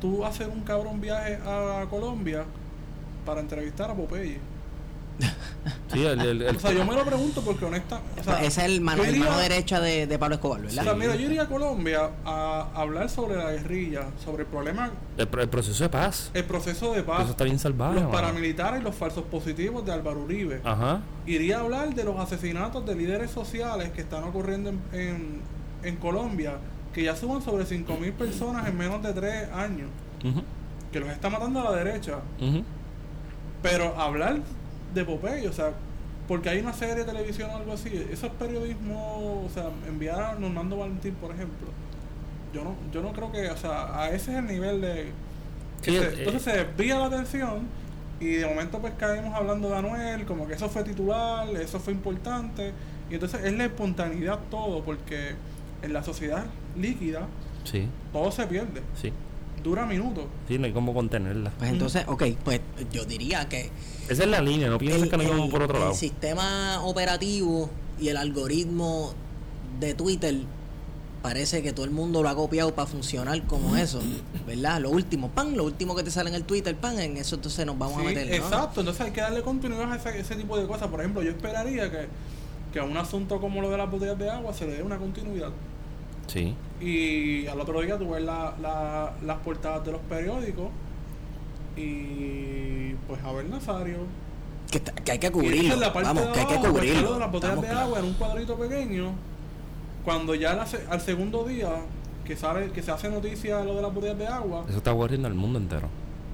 [0.00, 2.44] tú hacer un cabrón viaje a Colombia
[3.24, 4.38] para entrevistar a Popeye.
[5.92, 8.00] Sí, el, el- el- O sea, yo me lo pregunto porque honesta...
[8.20, 10.60] O sea, Esa es el mano, yo el iría- mano derecha de, de Pablo Escobar,
[10.60, 10.82] O ¿verdad?
[10.82, 15.26] sea, mira, yo iría a Colombia a hablar sobre la guerrilla, sobre el problema, el
[15.28, 16.30] pro- el proceso de paz.
[16.34, 17.94] el proceso de paz, Eso está bien salvaje.
[17.94, 18.14] los mano.
[18.14, 20.60] paramilitares y los falsos positivos de Álvaro Uribe.
[20.62, 21.00] Ajá.
[21.26, 25.40] Iría a hablar de los asesinatos de líderes sociales que están ocurriendo en, en,
[25.82, 26.58] en Colombia,
[26.92, 29.88] que ya suman sobre 5.000 personas en menos de 3 años,
[30.92, 32.18] que los está matando a la derecha.
[32.40, 32.62] ujú.
[33.62, 34.38] Pero hablar
[34.98, 35.72] de Popeye, o sea,
[36.26, 40.20] porque hay una serie de televisión o algo así, eso es periodismo, o sea, enviar
[40.20, 41.68] a Normando Valentín, por ejemplo.
[42.52, 45.10] Yo no, yo no creo que, o sea, a ese es el nivel de...
[45.82, 47.66] que Sí, se- eh, entonces se desvía la atención
[48.20, 51.92] y de momento pues caemos hablando de Anuel, como que eso fue titular, eso fue
[51.92, 52.72] importante,
[53.10, 55.34] y entonces es la espontaneidad todo, porque
[55.82, 56.44] en la sociedad
[56.76, 57.26] líquida
[57.64, 59.12] Sí, todo se pierde, sí.
[59.62, 60.24] Dura minutos.
[60.48, 61.52] Sí, no hay cómo contenerla.
[61.58, 62.60] Pues entonces, ok, pues
[62.92, 63.70] yo diría que
[64.08, 65.94] Esa es la línea, no pienses el, que no el- por otro el lado.
[65.94, 69.12] sistema operativo y el algoritmo
[69.80, 70.36] de Twitter
[71.22, 74.00] parece que todo el mundo lo ha copiado para funcionar como eso,
[74.46, 74.80] ¿verdad?
[74.80, 77.66] Lo último, pan, lo último que te sale en el Twitter, pan, en eso entonces
[77.66, 78.34] nos vamos a meter, ¿no?
[78.34, 80.88] Exacto, entonces hay que darle continuidad a ese, ese tipo de cosas.
[80.88, 82.06] Por ejemplo, yo esperaría que,
[82.72, 84.96] que a un asunto como lo de las botellas de agua se le dé una
[84.96, 85.50] continuidad.
[86.28, 86.54] Sí.
[86.80, 90.68] Y al otro día tú ves la, la- las portadas de los periódicos
[91.76, 93.98] y pues a ver Nazario.
[94.70, 97.02] Que, está- que hay que cubrirlo, la parte vamos, de que hay que cubrirlo.
[97.02, 99.12] lo de las botellas estamos de agua en un cuadrito pequeño.
[100.04, 101.70] Cuando ya la al segundo día
[102.24, 105.28] que sale que se hace noticia lo de las botellas de agua, Eso está corriendo
[105.28, 105.88] al mundo entero.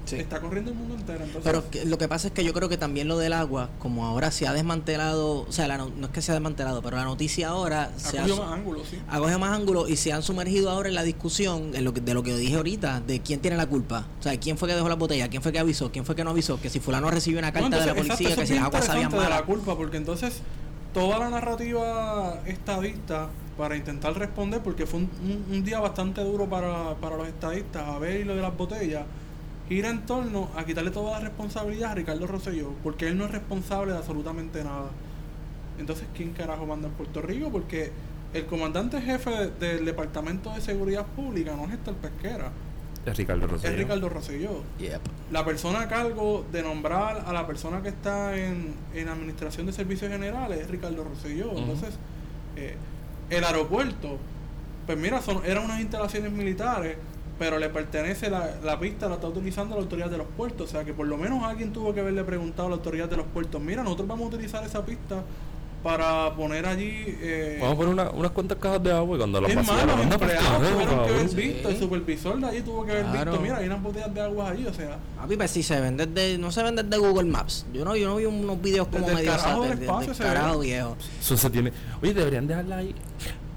[0.05, 0.17] Sí.
[0.17, 1.23] está corriendo el mundo entero.
[1.23, 3.69] Entonces, Pero que- lo que pasa es que yo creo que también lo del agua,
[3.79, 6.81] como ahora se ha desmantelado, o sea, la no, no es que se ha desmantelado,
[6.81, 8.97] pero la noticia ahora se ha ha, cogido más ángulos, sí.
[9.07, 12.13] ha más ángulo y se han sumergido ahora en la discusión en lo que- de
[12.13, 14.05] lo que dije ahorita, de quién tiene la culpa.
[14.19, 16.23] O sea, quién fue que dejó la botella, quién fue que avisó, quién fue que
[16.23, 18.47] no avisó, que si fulano recibió una carta No, de la entonces, policía, exacto, que
[18.47, 19.29] si las aguas sabían malas.
[19.29, 20.41] la culpa, porque entonces
[20.93, 26.45] toda la narrativa estadista para intentar responder, porque fue un, un- un día bastante duro
[26.49, 29.03] para, para los estadistas, a ver lo de las botellas,
[29.67, 33.31] gira en torno a quitarle toda la responsabilidad a Ricardo Rosselló, porque él no es
[33.31, 34.89] responsable de absolutamente nada.
[35.79, 37.49] Entonces, ¿quién carajo manda en Puerto Rico?
[37.51, 37.91] Porque
[38.33, 42.51] el comandante jefe de- del Departamento de Seguridad Pública no es Héctor Pesquera,
[43.05, 43.73] Es Ricardo Rosselló.
[43.73, 44.63] es Ricardo Rosselló.
[44.79, 45.01] Yep.
[45.31, 49.73] La persona a cargo de nombrar a la persona que está en, en Administración de
[49.73, 51.51] Servicios Generales es Ricardo Rosselló.
[51.57, 51.95] Entonces,
[52.55, 52.75] eh,
[53.29, 54.17] el aeropuerto,
[54.85, 56.97] pues mira, son, eran unas instalaciones militares,
[57.37, 60.69] pero le pertenece la, la pista, la está utilizando la autoridad de los puertos.
[60.69, 63.17] O sea que por lo menos alguien tuvo que haberle preguntado a la autoridad de
[63.17, 65.23] los puertos, mira, nosotros vamos a utilizar esa pista
[65.83, 67.03] para poner allí...
[67.21, 69.99] eh, Vamos a poner una- unas cuantas cajas de agua y cuando las vaciaron, los
[70.01, 71.29] empleados correo, tuvieron que haber cabrón.
[71.29, 71.35] Sí.
[71.35, 73.31] visto, el supervisor de allí tuvo que haber Claro.
[73.33, 74.97] visto, mira, hay unas botellas de agua allí, o sea...
[75.17, 77.67] Papi, pues si se vende de, no se vende de Google Maps.
[77.71, 79.85] Yo no, yo no vi unos videos como Desde el medio carajo del sat- de-
[79.85, 80.29] espacio del se ve.
[80.29, 80.97] carajo viejo.
[81.19, 81.71] Eso se tiene.
[82.01, 82.95] Oye, deberían dejarla ahí.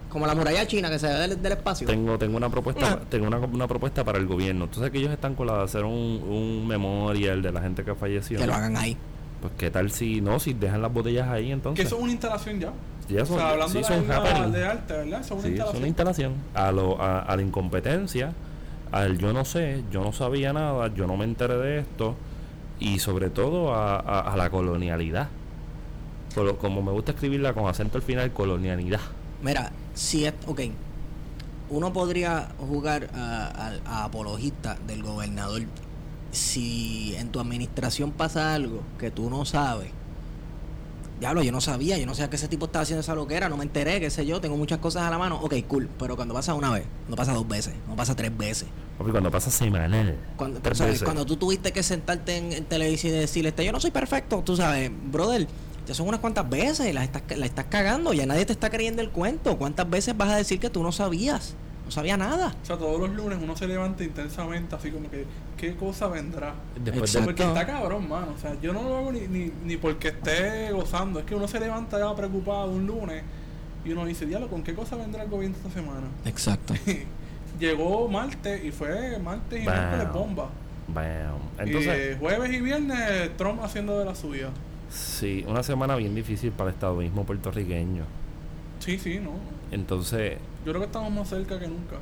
[0.08, 1.86] Como la muralla china que se ve del, del espacio.
[1.86, 3.04] Tengo, tengo una propuesta, Ah.
[3.10, 4.66] tengo una, una propuesta para el gobierno.
[4.68, 7.84] Tú sabes que ellos están con la de hacer un, un memorial de la gente
[7.84, 8.38] que falleció.
[8.38, 8.96] Que lo hagan ahí.
[9.42, 11.86] Pues qué tal si no, si dejan las botellas ahí Que entonces.
[11.86, 12.72] eso es una instalación ya.
[13.08, 15.20] Ya o son, sea, hablando sí, de, son de arte, ¿verdad?
[15.20, 15.76] Eso es una Sí, es instalación.
[15.78, 16.32] una instalación.
[16.54, 18.32] A, lo, a, a la incompetencia,
[18.92, 22.16] al yo no sé, yo no sabía nada, yo no me enteré de esto,
[22.80, 25.28] y sobre todo a, a- a la colonialidad.
[26.34, 29.00] Colo- como me gusta escribirla con acento al final, colonialidad.
[29.42, 30.32] Mira, si es.
[30.46, 30.60] Ok.
[31.70, 35.62] Uno podría jugar a, a- a apologista del gobernador
[36.30, 39.90] si en tu administración pasa algo que tú no sabes.
[41.20, 43.56] Diablo, yo no sabía, yo no sabía que ese tipo estaba haciendo esa loquera, no
[43.56, 45.40] me enteré, qué sé yo, tengo muchas cosas a la mano.
[45.42, 48.68] Ok, cool, pero cuando pasa una vez, no pasa dos veces, no pasa tres veces.
[48.98, 50.16] Papi, cuando pasa semanal.
[50.36, 51.02] Cuando, ¿sabes?
[51.02, 54.42] cuando tú tuviste que sentarte en, en televisión y decirle, este, yo no soy perfecto,
[54.44, 55.48] tú sabes, brother,
[55.88, 59.00] ya son unas cuantas veces, la estás, la estás cagando, ya nadie te está creyendo
[59.00, 59.56] el cuento.
[59.56, 61.54] ¿Cuántas veces vas a decir que tú no sabías?
[61.86, 62.54] No sabía nada.
[62.62, 65.24] O sea, todos los lunes uno se levanta intensamente, así como que,
[65.56, 66.52] ¿qué cosa vendrá?
[66.78, 68.34] Después de, Porque está cabrón, mano.
[68.36, 71.20] O sea, yo no lo hago ni, ni, ni porque esté gozando.
[71.20, 73.22] Es que uno se levanta ya preocupado un lunes
[73.82, 76.06] y uno dice, diablo, ¿con qué cosa vendrá el gobierno esta semana?
[76.26, 76.74] Exacto.
[77.58, 80.50] Llegó martes y fue martes y miércoles bomba.
[80.88, 81.38] Bam.
[81.58, 84.50] Entonces, y eh, jueves y viernes Trump haciendo de la suya.
[84.90, 88.04] Sí, una semana bien difícil para el estadoísmo puertorriqueño.
[88.80, 89.32] Sí, sí, no.
[89.70, 91.96] Entonces, Yo creo que estamos más cerca que nunca.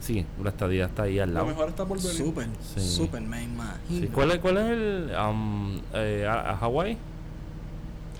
[0.00, 1.46] sí, la estadía está ahí al Lo lado.
[1.46, 2.12] mejor está por venir.
[2.12, 2.80] Súper, Sí.
[2.80, 4.00] súper, me imagino.
[4.00, 5.10] Sí, ¿Cuál, es, ¿Cuál es el.
[5.28, 6.96] um, eh, a, a Hawái?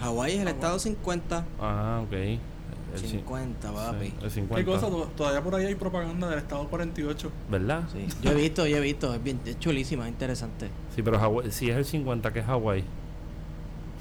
[0.00, 1.44] Hawái es el estado 50.
[1.60, 2.12] Ah, ok.
[2.12, 4.06] El cin- 50, papi.
[4.06, 4.64] sí, el ¿Qué 50.
[4.64, 4.88] cosa?
[4.88, 7.30] To- Todavía por ahí hay propaganda del Estado 48.
[7.50, 7.82] ¿Verdad?
[7.92, 8.06] Sí.
[8.22, 10.68] Yo he visto, yo he visto, es bien es chulísima, es interesante.
[10.94, 12.84] Sí, pero Hawái, si es el 50 que es Hawái.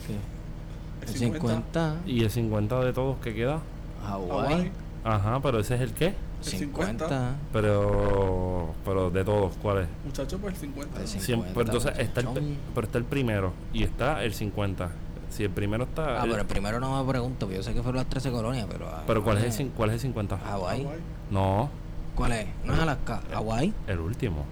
[0.09, 3.59] El El 50, 50, ¿Y el 50 de todos que queda?
[4.05, 4.71] Hawái.
[5.03, 6.07] Ajá, pero ese es el qué?
[6.07, 7.35] El 50.
[7.51, 8.73] Pero.
[8.85, 9.87] Pero de todos, ¿cuál es?
[10.05, 11.01] Muchachos, pues el 50.
[11.01, 14.89] El Siempre, 50, pero entonces está el, pero está el primero y está el 50.
[15.29, 16.21] Si el primero está.
[16.21, 18.31] Ah, el- pero el primero no me pregunto, porque yo sé que fueron las 13
[18.31, 18.87] colonias, pero.
[19.07, 20.37] pero ¿cuál es, el, Hawái- cin- ¿cuál es el 50?
[20.37, 20.83] Hawái.
[20.83, 20.99] Hawái.
[21.31, 21.69] No,
[22.15, 22.47] ¿Cuál es?
[22.63, 23.21] No es Alaska.
[23.33, 23.73] Hawái.
[23.87, 24.45] el último.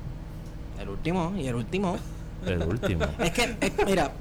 [0.81, 1.95] El último y el último.
[2.45, 3.05] El último.
[3.19, 4.11] es que, es- mira,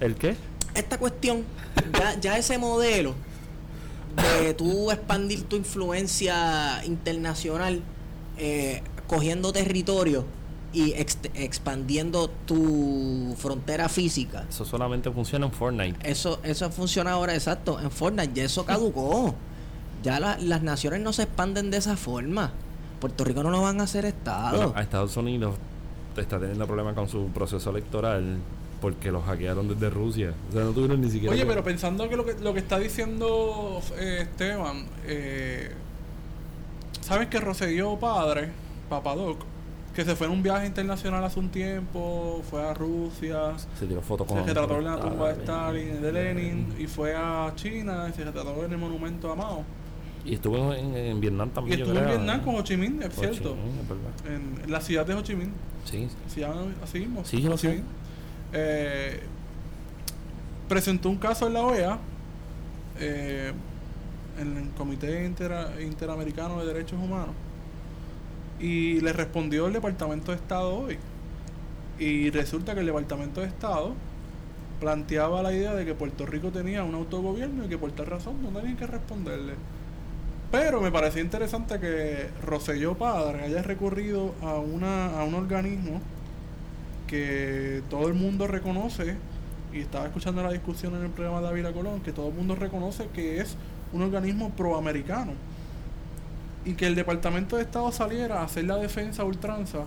[0.00, 0.34] ¿El qué?
[0.74, 1.44] Esta cuestión,
[1.98, 3.14] ya, ya ese modelo
[4.40, 7.80] de tú expandir tu influencia internacional
[8.38, 10.24] eh, cogiendo territorio
[10.72, 14.44] y ex- expandiendo tu frontera física.
[14.48, 15.98] Eso solamente funciona en Fortnite.
[16.08, 19.34] Eso, eso funciona ahora, exacto, en Fortnite, ya eso caducó.
[20.02, 22.52] Ya la- las naciones no se expanden de esa forma.
[23.00, 24.56] Puerto Rico no lo van a hacer Estado.
[24.56, 25.56] Bueno, a Estados Unidos
[26.16, 28.38] está teniendo problemas con su proceso electoral
[28.80, 30.32] porque lo hackearon desde Rusia.
[30.48, 31.32] O sea, no tuvieron ni siquiera.
[31.34, 35.70] Oye, que- pero pensando que lo que, lo que está diciendo eh, Esteban, eh,
[37.00, 38.50] ¿sabes que Roselló padre,
[38.88, 39.38] Papadoc,
[39.94, 44.00] que se fue en un viaje internacional hace un tiempo, fue a Rusia, Se tiró
[44.00, 44.38] fotos con.
[44.38, 45.88] se retrató en la tumba de Stalin.
[45.88, 49.64] Stalin, de Lenin, y fue a China y se retrató en el monumento a Mao.
[50.24, 51.78] Y estuvo en, en Vietnam Y también.
[51.78, 53.56] yo estuvo en Vietnam con Ho Chi Minh, es Ho Chi cierto.
[53.56, 54.62] Minh, es verdad.
[54.64, 55.50] En la ciudad de Ho Chi Minh.
[55.84, 57.24] Sí, Se llama así mismo.
[57.24, 57.82] Sí, yo lo sé.
[58.52, 59.20] Eh,
[60.68, 61.98] presentó un caso en la OEA,
[62.98, 63.52] eh,
[64.38, 67.34] en el Comité Intera- Interamericano de Derechos Humanos,
[68.58, 70.98] y le respondió el Departamento de Estado hoy.
[71.98, 73.94] Y resulta que el Departamento de Estado
[74.80, 78.42] planteaba la idea de que Puerto Rico tenía un autogobierno y que por tal razón
[78.42, 79.54] no tenían que responderle.
[80.50, 86.00] Pero me pareció interesante que Roselló Padre haya recurrido a, una, a un organismo
[87.10, 89.16] que todo el mundo reconoce,
[89.72, 92.54] y estaba escuchando la discusión en el programa de Ávila Colón, que todo el mundo
[92.54, 93.56] reconoce que es
[93.92, 95.32] un organismo proamericano.
[96.64, 99.80] Y que el Departamento de Estado saliera a hacer la defensa ultranza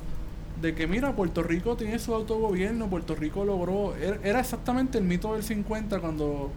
[0.61, 3.95] de que, mira, Puerto Rico tiene su autogobierno, Puerto Rico logró.
[3.95, 6.51] er- Era exactamente el mito del 50 cuando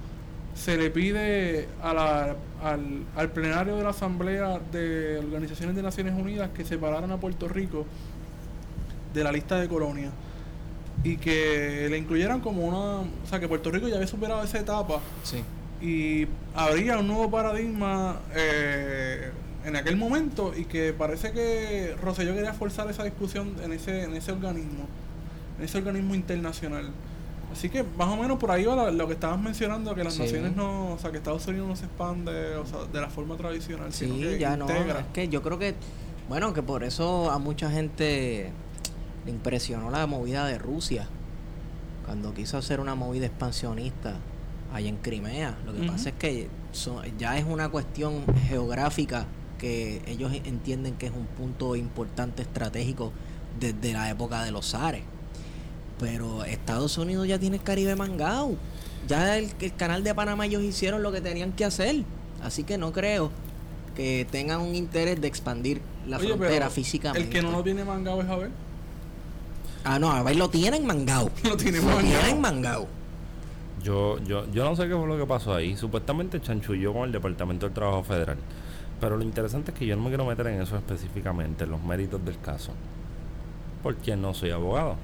[0.54, 2.36] se le pide al,
[3.14, 7.84] al plenario de la Asamblea de Organizaciones de Naciones Unidas que separaran a Puerto Rico
[9.12, 10.12] de la lista de colonias
[11.04, 14.58] y que le incluyeran como una, o sea, que Puerto Rico ya había superado esa
[14.58, 15.42] etapa Sí.
[15.80, 19.30] y habría un nuevo paradigma eh,
[19.64, 24.14] en aquel momento y que parece que Rosselló quería forzar esa discusión en ese, en
[24.14, 24.86] ese organismo,
[25.58, 26.90] en ese organismo internacional.
[27.52, 30.22] Así que más o menos por ahí va lo que estabas mencionando, que las Sí.
[30.22, 33.36] naciones no, o sea, que Estados Unidos no se expande o sea, de la forma
[33.36, 34.68] tradicional, sino Sí, que ya no.
[34.68, 35.74] Es que yo creo que,
[36.28, 38.50] bueno, que por eso a mucha gente
[39.26, 41.06] le impresionó la movida de Rusia.
[42.06, 44.14] Cuando quiso hacer una movida expansionista
[44.72, 45.58] allá en Crimea.
[45.66, 49.26] Lo que pasa es que son- ya es una cuestión geográfica
[49.58, 53.12] que ellos entienden que es un punto importante estratégico
[53.58, 55.02] desde la época de los zares.
[55.98, 58.54] Pero Estados Unidos ya tiene el Caribe mangado.
[59.08, 62.04] Ya el, el canal de Panamá ellos hicieron lo que tenían que hacer.
[62.42, 63.30] Así que no creo
[63.94, 67.26] que tengan un interés de expandir la Oye, frontera físicamente.
[67.26, 68.50] El que no lo tiene mangado es Abel.
[69.86, 71.30] Ah, no, a ver, lo tienen mangado.
[71.44, 72.20] Lo tiene Lo mangado.
[72.20, 72.86] tienen mangado.
[73.82, 75.76] Yo, yo, yo no sé qué fue lo que pasó ahí.
[75.76, 78.36] Supuestamente chanchulló con el Departamento del Trabajo Federal.
[79.00, 81.82] Pero lo interesante es que yo no me quiero meter en eso específicamente, en los
[81.82, 82.72] méritos del caso.
[83.84, 84.96] Porque no soy abogado.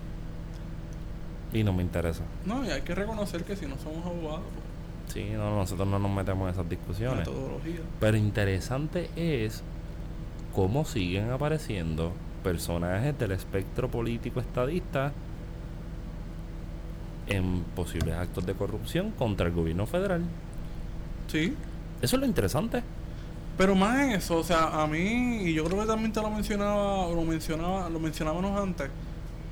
[1.52, 2.22] Y no me interesa.
[2.46, 5.98] No, y hay que reconocer que si no somos abogados, pues, Sí, no, nosotros no
[5.98, 7.18] nos metemos en esas discusiones.
[7.28, 7.80] metodología.
[8.00, 9.62] Pero interesante es
[10.54, 12.12] cómo siguen apareciendo
[12.42, 15.12] personajes del espectro político estadista
[17.26, 20.22] en posibles actos de corrupción contra el gobierno federal.
[21.28, 21.54] Sí.
[22.00, 22.82] Eso es lo interesante.
[23.56, 27.08] Pero más eso, o sea, a mí, y yo creo que también te lo mencionaba,
[27.08, 28.88] lo mencionaba, lo mencionábamos antes,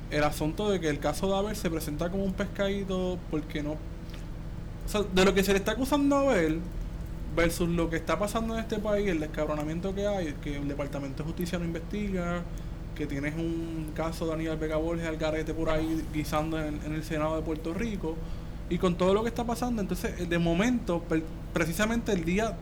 [0.09, 3.71] el asunto de que el caso de Abel se presenta como un pescadito porque no.
[3.73, 6.59] O sea, de lo que se le está acusando a Abel
[7.35, 11.23] versus lo que está pasando en este país, el descabronamiento que hay, que el Departamento
[11.23, 12.41] de Justicia no investiga,
[12.95, 16.93] que tienes un caso de Aníbal Vega Borges al garete por ahí guisando en, en
[16.93, 18.15] el Senado de Puerto Rico,
[18.71, 21.03] y con todo lo que está pasando, entonces eh, de momento,
[21.51, 22.55] precisamente el día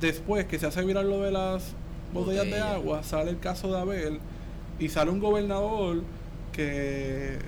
[0.00, 1.72] después que se hace viral lo de las
[2.14, 4.20] botellas de agua, sale el caso de Abel
[4.78, 6.02] y sale un gobernador
[6.52, 7.38] que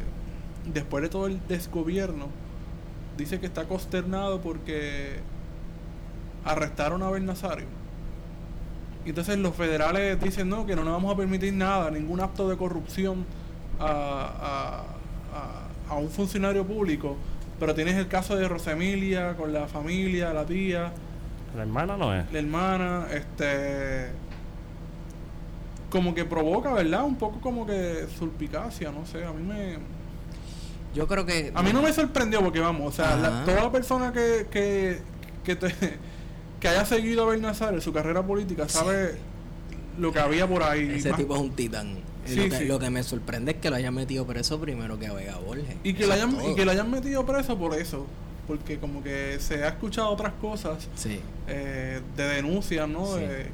[0.72, 2.26] después de todo el desgobierno
[3.16, 5.20] dice que está consternado porque
[6.44, 7.66] arrestaron a Abel Nazario.
[9.04, 12.48] Y entonces los federales dicen no, que no nos vamos a permitir nada, ningún acto
[12.48, 13.24] de corrupción
[13.80, 14.84] a, a-
[15.90, 17.16] a- a un funcionario público.
[17.58, 20.92] Pero tienes el caso de Rosemilia con la familia, la tía,
[21.56, 22.30] La hermana no es.
[22.32, 24.10] la hermana, este
[25.90, 27.04] como que provoca, ¿verdad?
[27.04, 29.76] Un poco como que sulpicacia, no sé, a mí me
[30.94, 31.52] Yo creo que.
[31.54, 35.02] a mí no me sorprendió porque vamos, o sea, la- toda persona que que
[35.44, 35.74] que, te-
[36.62, 39.16] que haya seguido a Abel Nazario en su carrera política sabe
[39.98, 40.92] lo que había por ahí.
[40.92, 41.96] Ese más- tipo es un titán.
[42.24, 42.64] Sí, lo, que, sí.
[42.66, 45.74] lo que me sorprende es que lo hayan metido preso primero que a Vega Borges.
[45.82, 48.06] y que lo hayan y que lo hayan metido preso por eso,
[48.46, 51.18] porque como que se ha escuchado otras cosas Sí.
[51.48, 53.16] eh, de denuncias, ¿no?
[53.16, 53.48] De-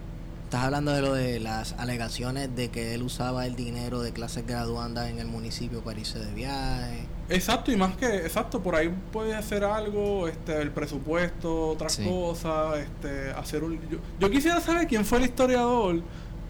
[0.49, 4.47] Estás hablando de lo de las alegaciones de que él usaba el dinero de clases
[4.47, 7.05] graduandas en el municipio para irse de viaje.
[7.29, 12.05] Exacto, y más que, exacto, por ahí puedes hacer algo, este, el presupuesto, otras Sí.
[12.09, 13.79] cosas, este, hacer un...
[13.91, 16.01] Yo, yo quisiera saber quién fue el historiador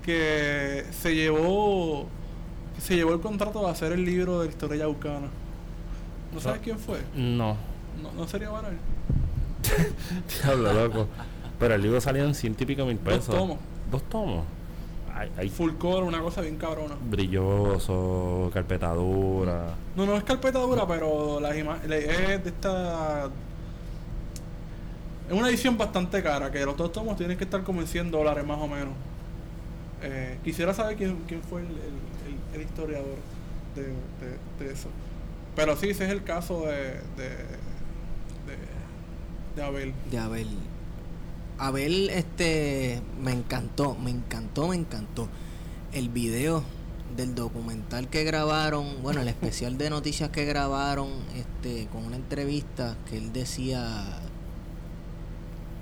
[0.04, 2.06] que se llevó,
[2.76, 5.26] que se llevó el contrato de hacer el libro de la historia yaucana.
[6.32, 7.00] ¿No sabes quién fue?
[7.16, 7.56] No.
[8.00, 8.78] No, no sería Baral.
[10.44, 11.08] Diablo, loco.
[11.58, 13.34] Pero el libro salía en ciento y pico mil Dos pesos.
[13.34, 13.58] tomos.
[13.90, 14.44] Dos tomos.
[15.14, 16.94] Ay, ay, Full color, una cosa bien cabrona.
[17.10, 19.74] brilloso, carpetadura.
[19.96, 23.28] No, no es carpeta dura, pero las es de esta...
[25.28, 28.10] Es una edición bastante cara, que los dos tomos tienen que estar como en 100
[28.10, 28.94] dólares más o menos.
[30.02, 33.16] Eh, quisiera saber quién, quién fue el, el- el- el historiador
[33.74, 34.88] de, de- de eso.
[35.56, 36.74] Pero sí, ese es el caso de,
[37.16, 37.28] de,
[38.46, 38.56] de,
[39.56, 39.92] de Abel.
[40.10, 40.48] de Abel.
[41.58, 45.28] Abel, este, me encantó, me encantó, me encantó.
[45.92, 46.62] El video
[47.16, 52.96] del documental que grabaron, bueno, el especial de noticias que grabaron, este, con una entrevista
[53.08, 54.20] que él decía,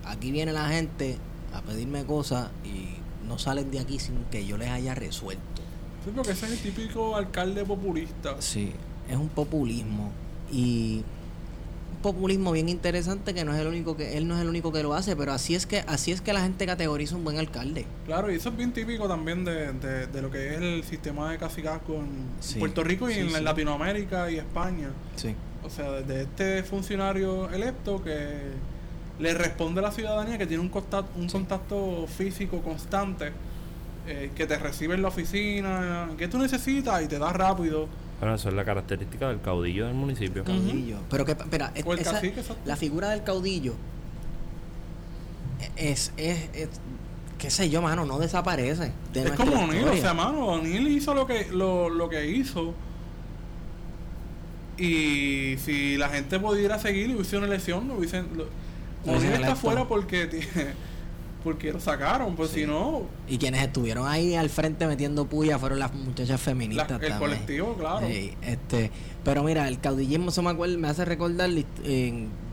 [0.05, 1.19] aquí viene la gente
[1.53, 2.97] a pedirme cosas y
[3.27, 5.43] no salen de aquí sin que yo les haya resuelto.
[6.05, 8.41] Sí, porque ese es el típico alcalde populista.
[8.41, 8.73] Sí,
[9.09, 10.13] es un populismo
[10.51, 11.03] y
[12.13, 14.83] populismo bien interesante que no es el único que él no es el único que
[14.83, 17.85] lo hace, pero así es que así es que la gente categoriza un buen alcalde.
[18.07, 21.31] Claro, y eso es bien típico también de, de, de lo que es el sistema
[21.33, 22.09] de cacicazgo en
[22.41, 23.41] Sí, Puerto Rico y sí, en sí.
[23.43, 24.91] Latinoamérica y España.
[25.17, 25.35] Sí.
[25.65, 28.15] O sea, de este funcionario electo que
[29.19, 33.33] le responde a la ciudadanía que tiene un contacto, un contacto físico constante
[34.07, 37.03] eh, que te recibe en la oficina, ¿qué tú necesitas?
[37.03, 37.89] Y te da rápido.
[38.21, 40.43] Bueno, eso es la característica del caudillo del municipio.
[40.45, 40.99] Caudillo.
[41.11, 43.75] Pero que, espera, el esa- cacique, la figura del caudillo
[45.77, 46.69] es, es, es-
[47.39, 48.93] qué sé yo, mano, no desaparece.
[49.13, 52.73] De es como O'Neill, o sea, mano, O'Neill hizo lo que, lo, lo que hizo.
[54.79, 58.27] Y si la gente pudiera seguir y hubiese una elección, no hubiesen.
[59.07, 60.73] O'Neill está fuera porque tiene-
[61.47, 62.61] porque lo sacaron, pues Sí.
[62.63, 66.91] si no, Y quienes estuvieron ahí al frente metiendo puya fueron las muchachas la- feministas
[66.91, 67.19] el también.
[67.19, 68.05] colectivo, claro.
[68.09, 68.91] Sí, este,
[69.25, 71.49] pero mira, el caudillismo se me, acuerda, me hace recordar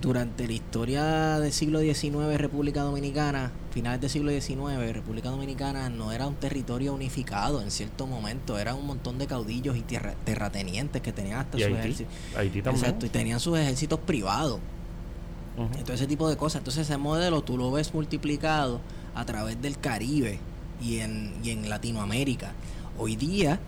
[0.01, 6.11] durante la historia del siglo XIX República Dominicana, finales del siglo XIX, República Dominicana no
[6.11, 11.01] era un territorio unificado en cierto momento, era un montón de caudillos y tierra- terratenientes
[11.01, 11.79] que tenían hasta Y sus Haití.
[11.79, 12.13] ejércitos.
[12.35, 12.85] Haití también.
[12.85, 14.59] Exacto, y tenían sus ejércitos privados.
[15.55, 16.59] Todo ese tipo de cosas.
[16.59, 18.79] Entonces ese modelo tú lo ves multiplicado
[19.15, 20.39] a través del Caribe
[20.81, 22.51] y en, y en Latinoamérica.
[22.97, 23.59] Hoy día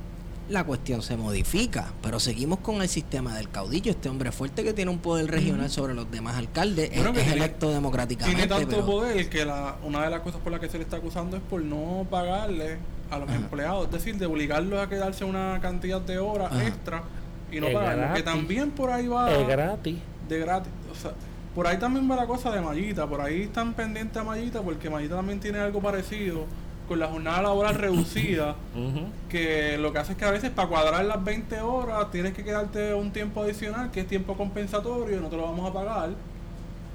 [0.50, 4.74] la cuestión se modifica, pero seguimos con el sistema del caudillo, este hombre fuerte que
[4.74, 8.44] tiene un poder regional sobre los demás alcaldes, Bueno, es, que es tiene- electo democráticamente.
[8.46, 10.84] Tiene tanto pero- poder que la, una de las cosas por las que se le
[10.84, 12.78] está acusando es por no pagarle
[13.10, 13.38] a los Ajá.
[13.38, 16.68] empleados, es decir, de obligarlos a quedarse una cantidad de horas Ajá.
[16.68, 17.04] extra
[17.52, 18.14] y no pagarlo.
[18.16, 19.98] Que también por ahí va Es gratis.
[20.30, 20.72] de gratis.
[20.92, 21.12] O sea,
[21.56, 23.08] por ahí también va la cosa de Mallita.
[23.08, 26.46] Por ahí están pendientes a Mallita porque Mallita también tiene algo parecido
[26.88, 28.56] con la jornada laboral reducida.
[28.76, 29.08] Ujú.
[29.30, 32.44] Que lo que hace es que a veces para cuadrar las 20 horas tienes que
[32.44, 36.10] quedarte un tiempo adicional, que es tiempo compensatorio, y no te lo vamos a pagar.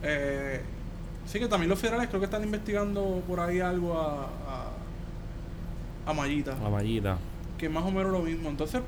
[0.02, 0.60] Eh,
[1.26, 4.24] sí que también los federales creo que están investigando por ahí algo a,
[6.06, 7.18] a, a Mallita, La mallita.
[7.58, 8.48] que es más o menos lo mismo.
[8.48, 8.80] Entonces,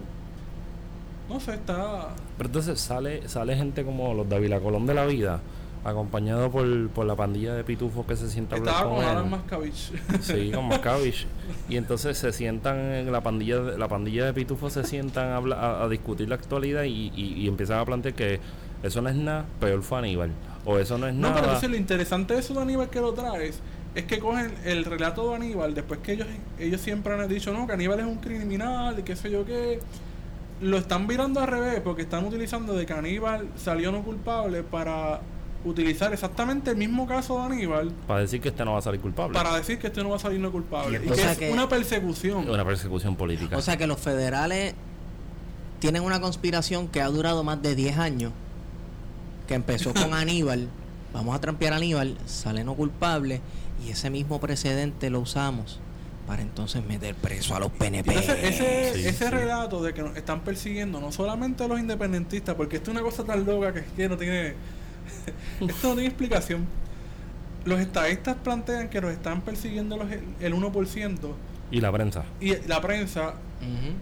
[1.29, 2.09] no sé, está...
[2.37, 5.41] Pero entonces sale, sale gente como los Davila Colón de la vida,
[5.85, 9.09] acompañado por, por la pandilla de pitufos que se sienta Estaba con con él.
[9.11, 9.93] Alan Mascavich.
[10.21, 11.27] Sí, con Maccabish.
[11.69, 15.55] Y entonces se sientan en la pandilla, de- la pandilla de pitufos se sientan a,
[15.57, 18.41] a, a discutir la actualidad y, y, y empiezan a plantear que
[18.83, 20.31] eso no es nada, peor fue Aníbal.
[20.65, 21.47] O eso no es No, pero nada.
[21.47, 23.61] entonces lo interesante de eso de Aníbal que lo traes
[23.95, 26.27] es que cogen el relato de Aníbal, después que ellos,
[26.59, 29.81] ellos siempre han dicho, no, que Aníbal es un criminal y qué sé yo qué,
[30.61, 35.21] lo están virando al revés porque están utilizando de que Aníbal salió no culpable para
[35.65, 39.01] utilizar exactamente el mismo caso de Aníbal Para decir que este no va a salir
[39.01, 39.33] culpable.
[39.35, 41.01] para decir que este no va a salir no culpable.
[41.05, 42.49] Y Y, que es que- una persecución.
[42.49, 43.57] Una persecución política.
[43.57, 44.75] O sea que los federales
[45.79, 48.33] tienen una conspiración que ha durado más de 10 años,
[49.49, 50.69] que empezó con Aníbal,
[51.13, 53.41] vamos a trampear a Aníbal, sale no culpable,
[53.87, 55.81] y ese mismo precedente lo usamos
[56.27, 58.11] para entonces meter preso a los PNP.
[58.15, 59.31] Entonces, ese, Sí, ese sí.
[59.31, 63.05] relato de que nos están persiguiendo no solamente a los independentistas, porque esto es una
[63.05, 64.55] cosa tan loca que es que no tiene.
[65.61, 66.67] esto no tiene explicación.
[67.65, 70.07] Los estadistas plantean que nos están persiguiendo los,
[70.41, 71.19] el 1%
[71.71, 72.25] y la prensa.
[72.41, 73.35] y la prensa,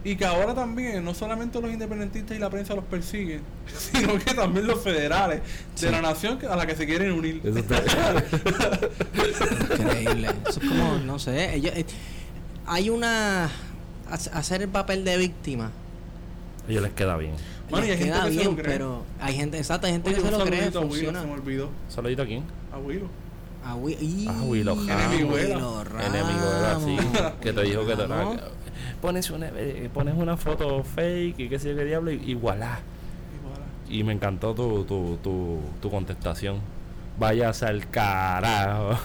[0.03, 3.41] y que ahora también no solamente los independentistas y la prensa los persiguen,
[3.93, 5.41] sino que también los federales
[5.75, 5.85] Sí.
[5.85, 7.39] de la nación a la que se quieren unir.
[7.43, 7.81] Eso está-
[9.79, 10.29] Increíble.
[10.49, 11.85] Eso es como, no sé, ellos, eh,
[12.65, 13.49] hay una...
[14.09, 15.71] hac- Hacer el papel de víctima.
[16.67, 17.33] A ellos les queda bien.
[17.69, 18.73] Bueno, y les hay gente queda que se bien, lo cree.
[18.73, 21.21] pero hay gente, exacto, hay gente Oye, que se lo cree, saludito a Willow, funciona.
[21.21, 21.69] se me olvidó.
[21.89, 22.43] ¿Saludito a quién?
[22.73, 23.07] A Willow.
[23.63, 23.71] A.
[23.71, 24.77] Ah, Willow.
[24.89, 25.57] Enemiguela.
[25.57, 26.97] Willow Enemigo era así.
[27.41, 28.37] Que te dijo que te Ramos.
[29.01, 32.33] pones una, eh, pones una foto fake y qué sé yo qué diablo y, y
[32.33, 32.79] voilà.
[33.39, 33.61] Igual.
[33.99, 36.57] Y me encantó tu, tu, tu, tu contestación.
[37.19, 38.97] Váyase al carajo.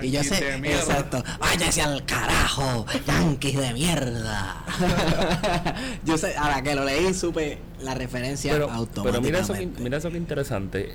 [0.00, 0.78] Y yo sé, de mierda.
[0.80, 4.64] exacto, váyase al carajo, yankees de mierda.
[6.04, 9.10] yo sé, a la que lo leí supe la referencia Pero, automáticamente.
[9.10, 10.92] pero mira, eso que, mira eso que interesante.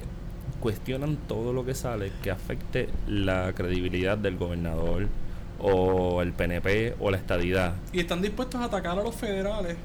[0.59, 5.07] Cuestionan todo lo que sale que afecte la credibilidad del gobernador
[5.59, 7.75] o el PNP o la estadidad.
[7.93, 9.77] Y están dispuestos a atacar a los federales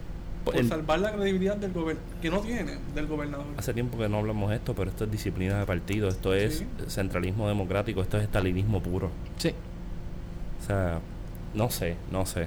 [0.44, 3.46] por salvar la credibilidad del gobierno, que no tiene, del gobernador.
[3.56, 6.58] Hace tiempo que no hablamos de esto, pero esto es disciplina de partido, esto es
[6.58, 6.66] Sí.
[6.88, 9.10] centralismo democrático, esto es estalinismo puro.
[9.38, 9.52] Sí,
[10.60, 11.00] O sea,
[11.54, 12.46] no sé, no sé.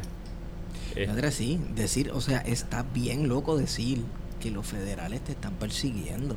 [1.07, 4.01] Padre, sí, decir, o sea, está bien loco decir
[4.39, 6.35] que los federales te están persiguiendo.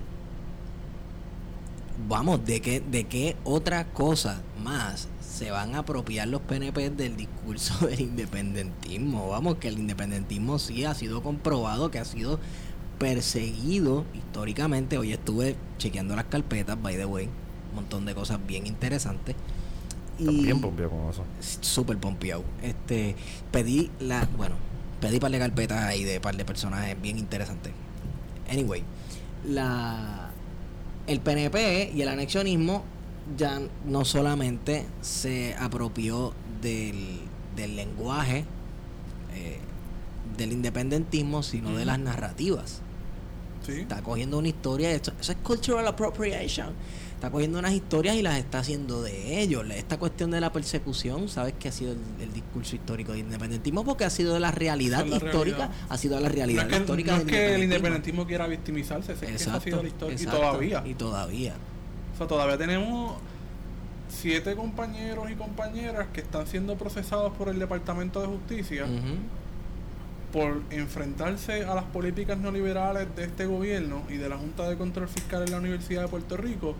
[2.06, 7.16] Vamos, ¿de qué, ¿de qué otra cosa más se van a apropiar los PNP del
[7.16, 9.28] discurso del independentismo?
[9.28, 12.38] Vamos, que el independentismo sí ha sido comprobado que ha sido
[12.98, 14.96] perseguido históricamente.
[14.96, 17.26] Hoy estuve chequeando las carpetas, by the way,
[17.70, 19.34] un montón de cosas bien interesantes.
[20.18, 21.24] está bien pompeado con eso.
[21.40, 22.44] súper pompeado.
[22.62, 23.16] Este,
[23.50, 24.54] pedí la, bueno,
[25.00, 27.72] pedí par de carpetas ahí de par de personajes bien interesantes.
[28.48, 28.84] Anyway,
[29.44, 30.27] la
[31.08, 32.84] el PNP y el anexionismo
[33.36, 36.32] ya no solamente se apropió
[36.62, 37.20] del,
[37.56, 38.44] del lenguaje
[39.34, 39.58] eh,
[40.36, 42.80] del independentismo, sino de las narrativas.
[43.66, 43.72] Sí.
[43.80, 46.68] Está cogiendo una historia, esto- eso es cultural appropriation.
[47.18, 49.68] Está cogiendo unas historias y las está haciendo de ellos.
[49.70, 53.82] Esta cuestión de la persecución, ¿sabes que ha sido el, el discurso histórico del independentismo?
[53.82, 55.70] Porque ha sido de la realidad la histórica, realidad.
[55.88, 58.46] ha sido de la No realidad es que, histórica no es que el independentismo quiera
[58.46, 60.16] victimizarse, es que ha sido la historia.
[60.16, 60.82] Y todavía.
[60.86, 61.54] Y todavía.
[62.14, 63.16] O sea, todavía tenemos
[64.08, 68.86] siete compañeros y compañeras que están siendo procesados por el Departamento de Justicia
[70.32, 75.08] por enfrentarse a las políticas neoliberales de este gobierno y de la Junta de Control
[75.08, 76.76] Fiscal en la Universidad de Puerto Rico,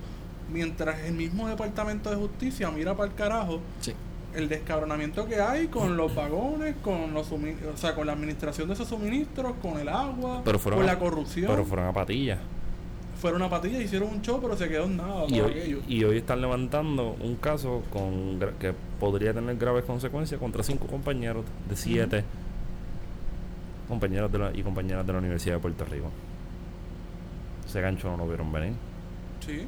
[0.53, 3.93] mientras el mismo Departamento de Justicia mira para el carajo Sí.
[4.35, 7.39] el descabronamiento que hay con los vagones, con los o
[7.77, 11.47] sea, con la administración de esos suministros, con el agua, Pero con a- la corrupción.
[11.49, 12.39] Pero fueron a patillas.
[13.21, 15.25] Fueron a patilla, hicieron un show, pero se quedó en nada.
[15.29, 20.63] Y hoy, y hoy están levantando un caso con que podría tener graves consecuencias contra
[20.63, 22.25] cinco compañeros de siete
[23.89, 26.11] compañeros de la- y compañeras de la Universidad de Puerto Rico.
[27.67, 28.75] Ese gancho no lo vieron venir.
[29.45, 29.63] Sí.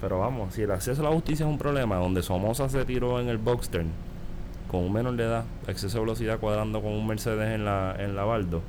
[0.00, 3.20] Pero vamos, si el acceso a la justicia es un problema, donde Somoza se tiró
[3.20, 3.88] en el Boxstern
[4.70, 8.16] con un menor de edad, exceso de velocidad cuadrando con un Mercedes en la, en
[8.16, 8.62] la Baldo,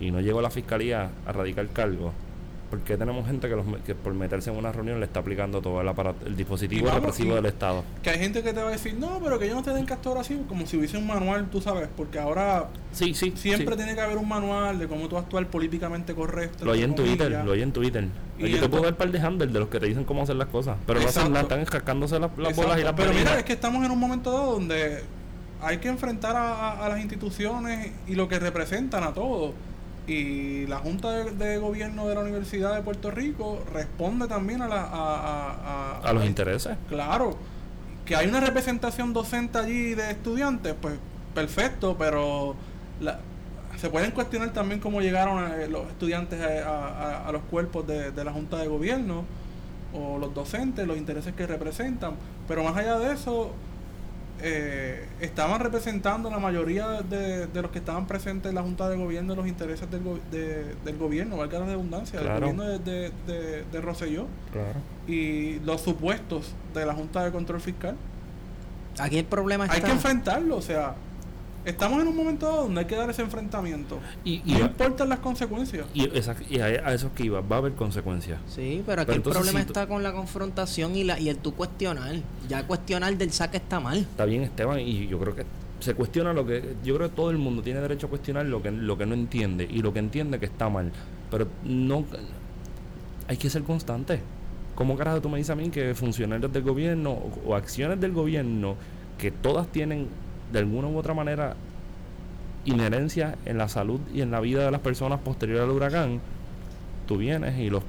[0.00, 2.12] y no llegó la fiscalía a radicar cargo,
[2.72, 5.60] ¿por qué tenemos gente que, los, que por meterse en una reunión le está aplicando
[5.60, 7.84] todo el, aparato, el dispositivo vamos, represivo y- del Estado?
[8.02, 9.84] Que hay gente que te va a decir, no, pero que yo no te den
[9.84, 13.30] castor así, como si hubiese un manual, tú sabes, porque ahora Sí, sí.
[13.36, 13.76] siempre sí.
[13.76, 16.64] tiene que haber un manual de cómo tú actuar políticamente correcto.
[16.64, 18.08] Lo oí en Twitter, lo oí en Twitter.
[18.38, 20.36] Y yo te puedo dar par de handles de los que te dicen cómo hacer
[20.36, 23.38] las cosas, pero no hacen nada, están escascándose las, las bolas y las Pero mira,
[23.38, 25.02] es que estamos en un momento dado donde
[25.60, 29.52] hay que enfrentar a, a- a las instituciones y lo que representan a todos.
[30.06, 34.68] Y la Junta de, de Gobierno de la Universidad de Puerto Rico responde también a,
[34.68, 36.76] la, a, a- a- a los intereses.
[36.88, 37.36] Claro,
[38.04, 40.94] que hay una representación docente allí de estudiantes, pues
[41.34, 42.56] perfecto, pero
[43.00, 43.20] la-
[43.78, 48.10] se pueden cuestionar también cómo llegaron eh, los estudiantes a, a- a los cuerpos de,
[48.10, 49.24] de la Junta de Gobierno
[49.94, 52.14] o los docentes, los intereses que representan,
[52.48, 53.52] pero más allá de eso,
[54.42, 58.96] eh, estaban representando la mayoría de, de los que estaban presentes en la Junta de
[58.96, 62.46] Gobierno los intereses del, go- de- del gobierno, valga la redundancia, Claro.
[62.46, 64.80] del gobierno de, de, de, de Rosselló Claro.
[65.06, 67.96] y los supuestos de la Junta de Control Fiscal.
[68.98, 69.76] Aquí el problema está.
[69.76, 70.94] Hay que enfrentarlo, o sea,
[71.64, 73.98] estamos en un momento donde hay que dar ese enfrentamiento.
[74.24, 75.86] Y, y, No importan las consecuencias.
[75.94, 78.38] y, esa- y a, a eso es que iba, va a haber consecuencias.
[78.48, 81.38] Sí, pero aquí Pero el problema si está con la confrontación y la y el
[81.38, 82.14] tú cuestionar.
[82.48, 83.98] Ya cuestionar del saque está mal.
[83.98, 85.44] Está bien, Esteban, y yo creo que
[85.80, 86.76] se cuestiona lo que.
[86.84, 89.14] Yo creo que todo el mundo tiene derecho a cuestionar lo que, lo que no
[89.14, 90.92] entiende y lo que entiende que está mal.
[91.30, 92.04] Pero no.
[93.28, 94.20] Hay que ser constante.
[94.74, 98.12] ¿Cómo carajo tú me dices a mí que funcionarios del gobierno o, o acciones del
[98.12, 98.76] gobierno
[99.18, 100.08] que todas tienen
[100.52, 101.56] de alguna u otra manera
[102.64, 106.20] inherencia en la salud y en la vida de las personas posterior al huracán,
[107.06, 107.82] tú vienes y los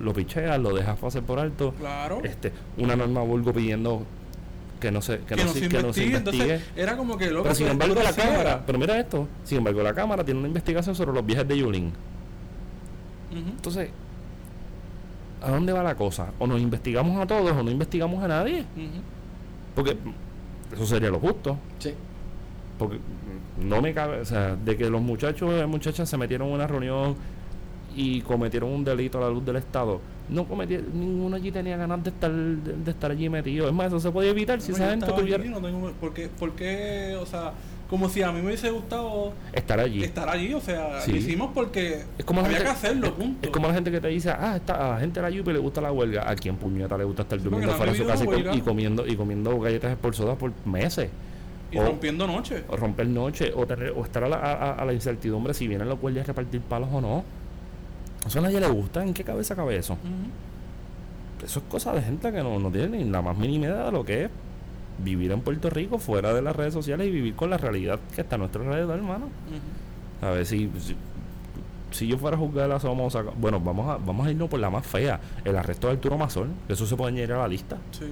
[0.00, 1.72] lo picheas, lo dejas pasar por alto.
[1.78, 2.20] Claro.
[2.22, 4.02] Este, una norma vulgo pidiendo
[4.80, 6.16] que no se, que que, no se, que no se investigue.
[6.16, 7.44] Entonces, era como que loco.
[7.44, 10.94] pero sin embargo la cámara, pero mira esto, sin embargo la cámara tiene una investigación
[10.94, 11.92] sobre los viajes de Yulín.
[13.32, 13.90] Entonces,
[15.42, 16.32] ¿a dónde va la cosa?
[16.38, 18.64] O nos investigamos a todos o no investigamos a nadie.
[19.74, 19.96] Porque
[20.72, 21.58] eso sería lo justo.
[21.78, 21.94] Sí.
[22.78, 22.98] Porque
[23.62, 26.66] no me cabe, o sea, de que los muchachos y muchachas se metieron en una
[26.66, 27.14] reunión
[27.94, 30.00] y cometieron un delito a la luz del Estado.
[30.28, 33.66] No cometieron, ninguno allí tenía ganas de estar, de, de estar allí metido.
[33.68, 36.28] Es más, eso se podía evitar si No, esa gente tuviera no tengo- ¿por, qué,
[36.28, 37.52] por qué, o sea,
[37.88, 40.02] como si a mí me hubiese gustado estar allí.
[40.02, 41.12] estar allí, o sea, Sí.
[41.12, 43.46] lo hicimos porque Es como la había gente- que hacerlo, punto.
[43.46, 45.52] Es como la gente que te dice, ah, está, a la gente de la Yupi
[45.52, 46.28] le gusta la huelga.
[46.28, 48.58] ¿A quién puñeta le gusta estar Sí, durmiendo porque no fuera de su casa y,
[48.58, 51.08] com- comiendo y comiendo galletas expulsadas por meses?
[51.70, 52.64] Y o- rompiendo noche.
[52.68, 55.88] O romper noche, o, tener, o estar a la, a- a la incertidumbre si vienen
[55.88, 57.24] los guardias a repartir palos o no.
[58.26, 59.02] Eso a nadie le gusta.
[59.02, 59.96] ¿En qué cabeza cabe eso?
[61.44, 63.92] Eso es cosa de gente que no, no tiene ni la más mínima idea de
[63.92, 64.30] lo que es
[64.98, 68.22] vivir en Puerto Rico fuera de las redes sociales y vivir con la realidad que
[68.22, 69.26] está a nuestro alrededor, hermano.
[70.22, 70.96] A ver si, si,
[71.90, 74.70] si yo fuera a juzgar a Somoza, bueno, vamos a, vamos a irnos por la
[74.70, 77.76] más fea, el arresto de Arturo Mazón, eso se puede añadir a la lista.
[77.90, 78.06] Sí.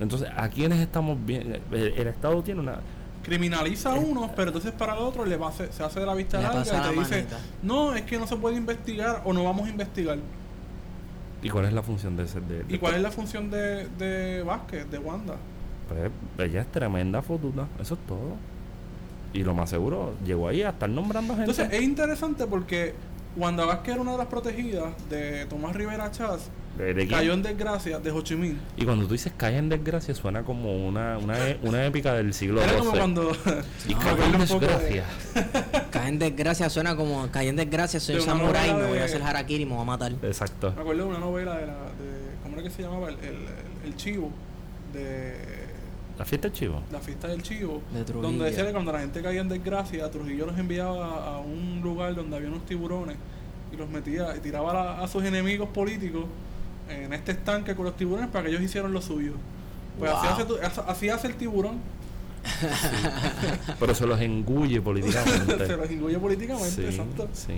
[0.00, 1.60] Entonces, ¿a quiénes estamos bien?
[1.72, 2.80] El, el Estado tiene una...
[3.22, 6.06] Criminaliza a uno, pero entonces para el otro le va a hacer- se hace de
[6.06, 7.38] la vista larga y la te dice, manita.
[7.62, 10.18] no, es que no se puede investigar o no vamos a investigar.
[11.42, 12.40] ¿Y cuál es la función de ese?
[12.40, 15.36] De, ¿Y cuál es la función de, de Vázquez, de Wanda?
[15.88, 16.10] Pues,
[16.48, 18.36] ella es tremenda fotuta, eso es todo.
[19.32, 21.50] Y lo más seguro, llegó ahí a estar nombrando gente.
[21.50, 22.94] Entonces es interesante porque
[23.36, 26.48] Wanda Vázquez era una de las protegidas de Tomás Rivera Chávez.
[26.78, 27.18] ¿De, de quién?
[27.18, 28.58] Cayó en desgracia de Ho Chi Minh.
[28.76, 32.34] Y cuando tú dices cae en desgracia, suena como una, una, e- una épica del
[32.34, 33.32] siglo Era como cuando.
[33.88, 35.04] Y me cae en de- desgracia.
[35.90, 39.22] Cae en desgracia suena como cae en desgracia, soy De novela me voy a hacer
[39.22, 40.12] harakiri y me voy a matar.
[40.22, 40.72] Exacto.
[40.74, 41.72] Me acuerdo de una novela de la.
[41.72, 43.08] De, ¿Cómo era que se llamaba?
[43.08, 43.36] El, el,
[43.86, 44.30] el Chivo.
[44.92, 45.55] De.
[46.18, 46.82] La fiesta del chivo.
[46.90, 47.82] La fiesta del Chivo.
[47.92, 48.22] De Trujillo.
[48.28, 52.14] donde decía que cuando la gente caía en desgracia, Trujillo los enviaba a un lugar
[52.14, 53.16] donde había unos tiburones
[53.72, 56.24] y los metía y tiraba a, a sus enemigos políticos
[56.88, 59.32] en este estanque con los tiburones para que ellos hicieran lo suyo.
[59.98, 61.78] Pues así, hace, tu- así- así hace el tiburón,
[63.80, 65.66] Pero se los engulle políticamente.
[65.66, 67.28] se los inguye políticamente, sí, exacto.
[67.32, 67.54] sí.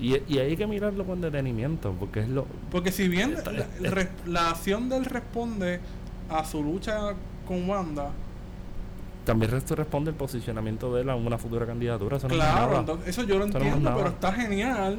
[0.00, 2.46] Y, y hay que mirarlo con detenimiento, porque es lo...
[2.70, 5.80] Porque si bien Está- la, res- la acción de él responde
[6.30, 7.14] a su lucha
[7.48, 8.10] con Wanda,
[9.24, 12.18] También esto responde el posicionamiento de él a una futura candidatura.
[12.18, 12.80] Eso no es claro, nada.
[12.80, 14.98] entonces, eso yo lo Eso no es entiendo, pero está genial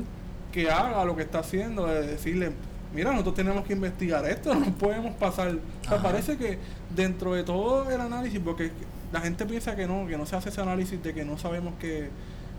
[0.51, 2.51] que haga lo que está haciendo, de decirle,
[2.93, 5.49] mira, nosotros tenemos que investigar esto, no podemos pasar.
[5.49, 6.03] O sea, Ajá.
[6.03, 6.57] parece que
[6.95, 8.71] dentro de todo el análisis, porque
[9.11, 11.73] la gente piensa que no, que no se hace ese análisis de que no sabemos
[11.79, 12.09] que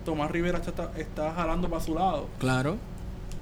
[0.04, 2.26] Tomás Rivera está, está jalando para su lado.
[2.38, 2.76] Claro.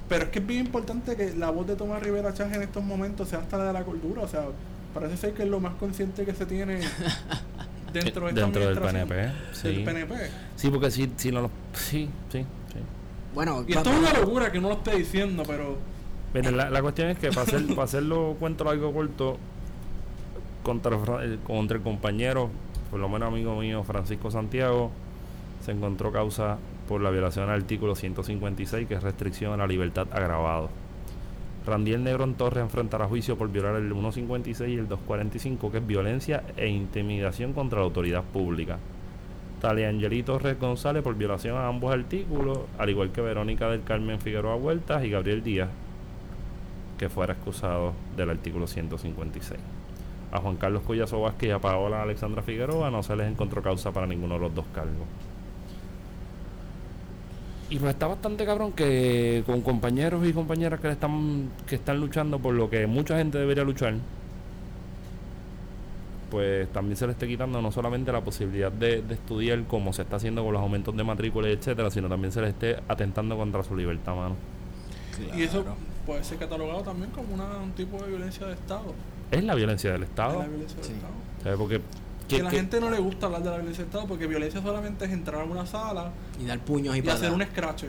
[0.08, 2.82] Pero es que es bien importante que la voz de Tomás Rivera Chávez en estos
[2.82, 4.22] momentos sea hasta la de la cordura.
[4.22, 4.46] O sea,
[4.94, 6.80] parece ser que es lo más consciente que se tiene
[7.92, 9.68] dentro de esta Dentro del administración, PNP, sí.
[9.68, 10.14] Del PNP.
[10.56, 11.50] Sí, porque si, si no lo...
[11.74, 12.78] Sí, sí, sí.
[13.34, 15.78] Bueno, Y esto es una locura que no lo esté diciendo, pero
[16.34, 19.38] Mira, la, la cuestión es que para, hacer, para hacerlo cuento largo corto,
[20.62, 22.50] contra, eh, contra el compañero,
[22.90, 24.90] por lo menos amigo mío, Francisco Santiago,
[25.64, 26.58] se encontró causa
[26.88, 30.68] por la violación al artículo 156, que es restricción a la libertad agravado.
[31.68, 36.42] Randiel Negrón Torres enfrentará juicio por violar el 156 y el 245, que es violencia
[36.56, 38.78] e intimidación contra la autoridad pública.
[39.60, 44.20] Talia Angeli Torres González por violación a ambos artículos, al igual que Verónica del Carmen
[44.20, 45.68] Figueroa Huertas y Gabriel Díaz,
[46.96, 49.60] que fuera excusado del artículo 156.
[50.32, 53.92] A Juan Carlos Collazo Vázquez y a Paola Alexandra Figueroa no se les encontró causa
[53.92, 55.06] para ninguno de los dos cargos.
[57.70, 62.38] Y pues está bastante cabrón que con compañeros y compañeras que están que están luchando
[62.38, 63.94] por lo que mucha gente debería luchar,
[66.30, 70.02] pues también se le esté quitando no solamente la posibilidad de, de estudiar como se
[70.02, 73.36] está haciendo con los aumentos de matrícula, y etcétera, sino también se le esté atentando
[73.36, 74.34] contra su libertad, mano.
[75.36, 75.64] y eso
[76.06, 78.94] puede ser catalogado también como una, un tipo de violencia de Estado.
[79.30, 80.38] Es la violencia del Es Estado.
[80.38, 80.92] la violencia del Sí.
[80.92, 81.12] Estado.
[81.42, 81.58] ¿sabes?
[81.58, 81.80] Porque
[82.28, 84.26] Que ¿qué- a la gente no le gusta hablar de la violencia del Estado porque
[84.26, 86.10] violencia solamente es entrar a una sala
[86.40, 87.84] Y dar puños y, y hacer un scratch.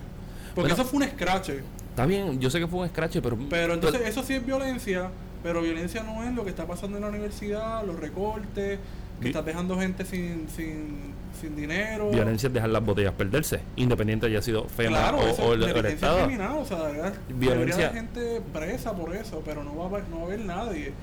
[0.56, 0.74] Porque Bueno.
[0.74, 1.50] eso fue un scratch.
[1.90, 5.10] está bien, yo sé que fue un scratch, pero Pero entonces eso sí es violencia,
[5.44, 8.80] pero violencia no es lo que está pasando en la universidad, los recortes,
[9.22, 12.10] que estás dejando gente sin, sin, sin dinero.
[12.10, 15.64] violencia es dejar las botellas perderse, independiente haya sido FEMA Claro, o, eso o el,
[15.86, 16.20] Estado.
[16.26, 20.26] criminal, o sea, Violencia- gente presa por eso, pero no va a no va a
[20.26, 20.94] haber nadie.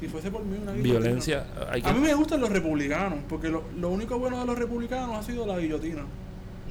[0.00, 3.64] Si fuese por mí una Violencia, hay A mí me gustan los republicanos, porque lo,
[3.78, 6.02] lo único bueno de los republicanos ha sido la guillotina.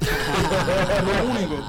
[0.00, 1.62] lo único.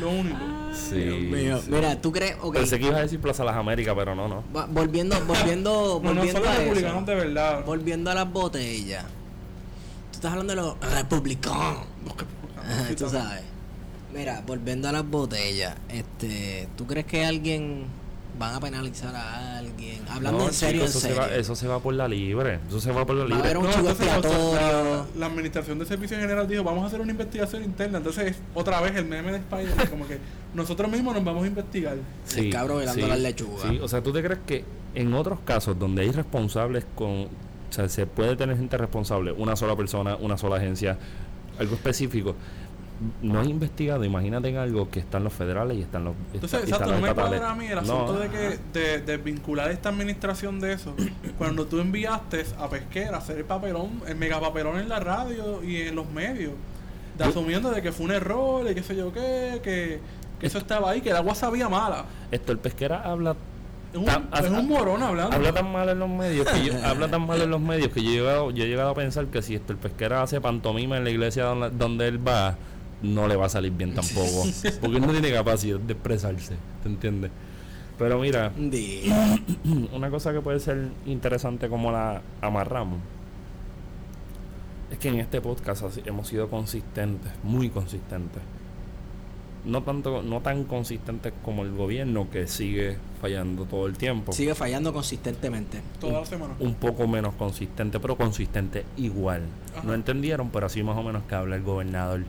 [0.00, 0.38] Lo único.
[0.72, 1.58] sí, Dios mío.
[1.64, 1.70] sí.
[1.70, 4.44] Mira, tú crees, ok, Pensé que ibas a decir Plaza Las Américas, pero no, no.
[4.54, 7.64] va- volviendo, volviendo, No, no volviendo son los a republicanos eso, de verdad.
[7.64, 9.04] volviendo a las botellas.
[10.12, 11.86] Tú estás hablando de los republicanos.
[12.88, 13.24] Sí, tú también.
[13.24, 13.42] sabes.
[14.14, 17.84] Mira, volviendo a las botellas, este, ¿tú crees que alguien
[18.38, 20.00] van a penalizar a alguien?
[20.08, 21.16] Hablando No, en serio, chico, en eso serio.
[21.16, 22.60] Se va, eso se va por la libre.
[22.68, 23.42] Eso se va por la Va a libre.
[23.44, 24.96] haber un No, chivo entonces, o sea, expiatorio.
[24.96, 27.98] la, la administración de servicio general dijo, vamos a hacer una investigación interna.
[27.98, 30.18] Entonces, otra vez el meme de Spider, como que
[30.54, 31.96] nosotros mismos nos vamos a investigar.
[32.36, 33.68] El cabro velando las lechugas.
[33.68, 34.64] Sí, o sea, ¿tú te crees que
[34.94, 37.24] en otros casos donde hay responsables con...
[37.24, 40.96] O sea, se puede tener gente responsable, una sola persona, una sola agencia,
[41.58, 42.34] algo específico.
[43.22, 46.92] No hay investigado, imagínate en algo que están los federales y están los Entonces, exacto,
[46.92, 50.58] no me cuadra a mí el No, asunto de que de, de vincular esta administración
[50.58, 50.94] de eso.
[51.38, 55.82] Cuando tú enviaste a Pesquera a hacer el papelón, el megapapelón en la radio y
[55.82, 56.52] en los medios,
[57.16, 60.00] de asumiendo de que fue un error y qué sé yo qué, que,
[60.40, 62.04] que eso estaba ahí, que el agua sabía mala.
[62.30, 63.36] Esto, el pesquera habla
[63.92, 65.36] Es un, es un morón hablando.
[65.36, 68.02] Habla tan mal en los medios que yo, habla tan mal en los medios que
[68.02, 70.96] yo he llegado, yo he llegado a pensar que si esto el pesquera hace pantomima
[70.96, 72.56] en la iglesia donde, donde él va,
[73.02, 74.44] no le va a salir bien tampoco.
[74.80, 77.30] Porque él no tiene capacidad de expresarse, ¿te entiendes?
[77.98, 78.52] Pero mira,
[79.92, 83.00] una cosa que puede ser interesante como la amarramos
[84.90, 88.42] es que en este podcast hemos sido consistentes, muy consistentes.
[89.64, 94.32] No tanto, no tan consistentes como el gobierno que sigue fallando todo el tiempo.
[94.32, 95.82] Sigue fallando consistentemente.
[96.00, 96.54] Toda la semana.
[96.60, 99.42] un poco menos consistente, pero consistente igual.
[99.72, 99.82] Ajá.
[99.84, 102.22] No entendieron, pero así más o menos que habla el gobernador.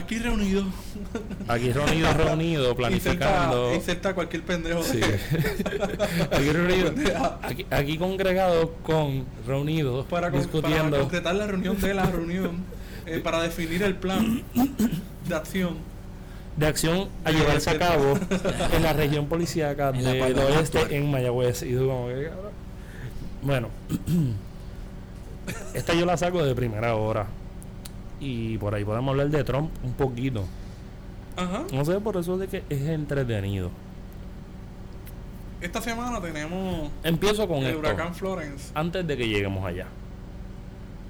[0.00, 0.66] Aquí reunidos.
[1.48, 3.74] Aquí reunidos, reunidos, planificando.
[3.74, 4.82] Inserta, inserta cualquier pendejo.
[4.82, 5.00] Sí.
[6.32, 6.92] aquí reunidos.
[7.42, 10.98] Aquí, aquí congregados con reunidos Para, con- para discutiendo.
[11.00, 12.64] concretar la reunión de la reunión.
[13.06, 14.42] eh, para definir el plan
[15.28, 15.76] de acción.
[16.56, 18.18] de acción a llevarse a cabo
[18.72, 21.62] en la región policíaca del a oeste en Mayagüez.
[21.62, 22.30] Y tú como que.
[23.42, 23.68] Bueno,
[25.74, 27.26] esta yo la saco de primera hora.
[28.20, 30.44] Y por ahí podemos hablar de Trump un poquito.
[31.36, 31.64] Ajá.
[31.72, 33.70] No sé, por eso de que es entretenido.
[35.60, 37.78] Esta semana tenemos Empiezo con el esto.
[37.78, 38.70] huracán Florence.
[38.74, 39.86] Antes de que lleguemos allá.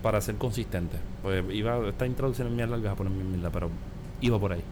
[0.03, 0.97] Para ser consistente.
[1.23, 3.71] Pues iba, esta introducción es mierda, larga a poner mierda, pero
[4.21, 4.63] iba por ahí.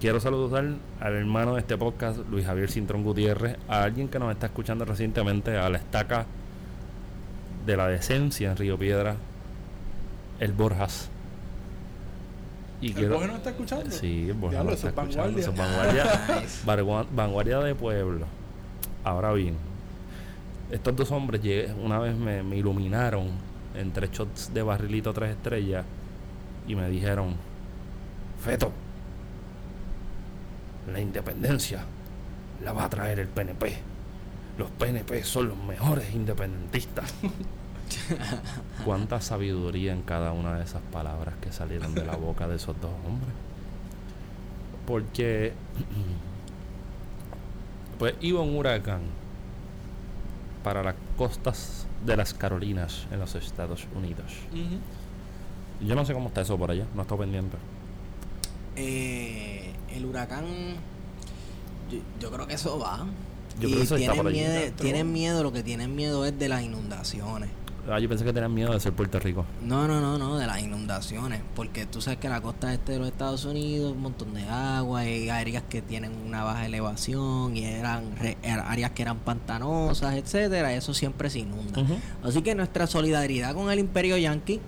[0.00, 0.64] Quiero saludar
[1.00, 4.84] al hermano de este podcast, Luis Javier Cintrón Gutiérrez, a alguien que nos está escuchando
[4.86, 6.24] recientemente, a la estaca
[7.66, 9.16] de la decencia en Río Piedra,
[10.40, 11.08] el Borjas.
[12.80, 13.90] Y ¿El Boje no está escuchando?
[13.90, 15.52] Sí, el Borja Diablo, lo eso está es escuchando.
[15.52, 16.02] vanguardia.
[16.02, 16.40] eso es vanguardia.
[16.40, 16.66] Nice.
[16.66, 18.26] Vanguar- vanguardia de pueblo.
[19.04, 19.56] Ahora bien,
[20.70, 21.42] estos dos hombres
[21.82, 23.28] una vez me, me iluminaron
[23.74, 25.84] en tres shots de barrilito tres estrellas
[26.66, 27.34] y me dijeron,
[28.42, 28.72] Feto,
[30.90, 31.84] la independencia
[32.64, 33.76] la va a traer el PNP.
[34.58, 37.12] Los PNP son los mejores independentistas.
[38.84, 42.80] Cuánta sabiduría en cada una de esas palabras que salieron de la boca de esos
[42.80, 43.32] dos hombres.
[44.86, 45.52] Porque
[47.98, 49.02] pues iba un huracán
[50.64, 54.32] para las costas de las Carolinas en los Estados Unidos.
[55.86, 57.56] Yo no sé cómo está eso por allá, no estoy pendiente.
[58.76, 60.46] Eh, el huracán,
[61.90, 63.06] yo, yo creo que eso va.
[63.60, 64.38] Yo y creo que eso está tienen, por allí.
[64.40, 67.50] miedo, tienen miedo, lo que tienen miedo es de las inundaciones.
[67.88, 69.44] Ah, yo pensé que tenían miedo de ser Puerto Rico.
[69.64, 71.40] No, no, no, no, de las inundaciones.
[71.56, 75.00] Porque tú sabes que la costa este de los Estados Unidos, un montón de agua,
[75.00, 80.14] hay áreas que tienen una baja elevación y eran re- er- áreas que eran pantanosas,
[80.14, 80.72] etcétera.
[80.74, 81.82] Eso siempre se inunda.
[82.22, 84.60] Así que nuestra solidaridad con el Imperio Yankee,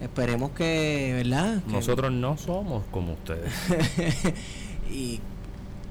[0.00, 1.62] esperemos que, ¿verdad?
[1.64, 3.52] Que- Nosotros no somos como ustedes.
[4.90, 5.20] y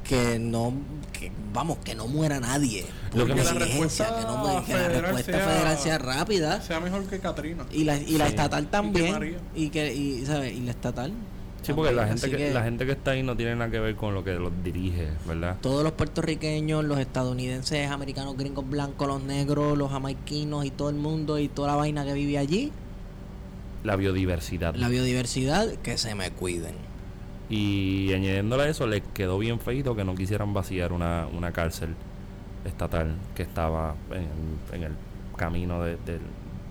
[0.04, 0.74] que no,
[1.18, 2.86] que, vamos, que no muera nadie.
[3.14, 5.78] Lo por que la negligencia, respuesta que, no muera- que la federal respuesta sea- federal
[5.78, 6.62] sea rápida.
[6.62, 7.66] Sea mejor que Katrina.
[7.72, 8.32] Y la, y la Sí.
[8.32, 9.12] estatal también.
[9.14, 9.38] María.
[9.56, 10.54] Y que, y, ¿sabes?
[10.54, 11.14] Y la estatal.
[11.62, 13.96] Sí, porque la gente, que, la gente que está ahí no tiene nada que ver
[13.96, 15.56] con lo que los dirige, ¿verdad?
[15.62, 20.98] Todos los puertorriqueños, los estadounidenses, americanos, gringos, blancos, los negros, los jamaiquinos y todo el
[20.98, 22.74] mundo y toda la vaina que vive allí,
[23.86, 24.76] La biodiversidad.
[24.76, 26.76] la biodiversidad, que se me cuiden.
[27.54, 31.96] Y añadiéndole a eso, les quedó bien feito que no quisieran vaciar una, una cárcel
[32.66, 34.92] estatal que estaba en, en el
[35.36, 36.22] camino de- del,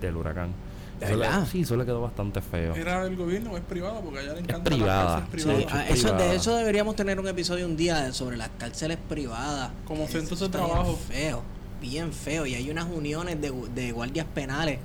[0.01, 0.51] del huracán.
[0.99, 1.47] ¿De Eso le- verdad?
[1.49, 2.75] sí, eso le quedó bastante feo.
[2.75, 4.01] ¿Era el gobierno o es privado?
[4.01, 5.63] Porque allá le encanta privada, las cárceles sí.
[5.65, 5.73] privadas.
[5.73, 6.29] Ah, es eso, privada.
[6.29, 9.71] de eso deberíamos tener un episodio un día sobre las cárceles privadas.
[9.85, 10.95] Como centros de está bien trabajo.
[11.07, 11.41] Feo,
[11.81, 12.45] bien feo.
[12.45, 14.79] Y hay unas uniones de, de guardias penales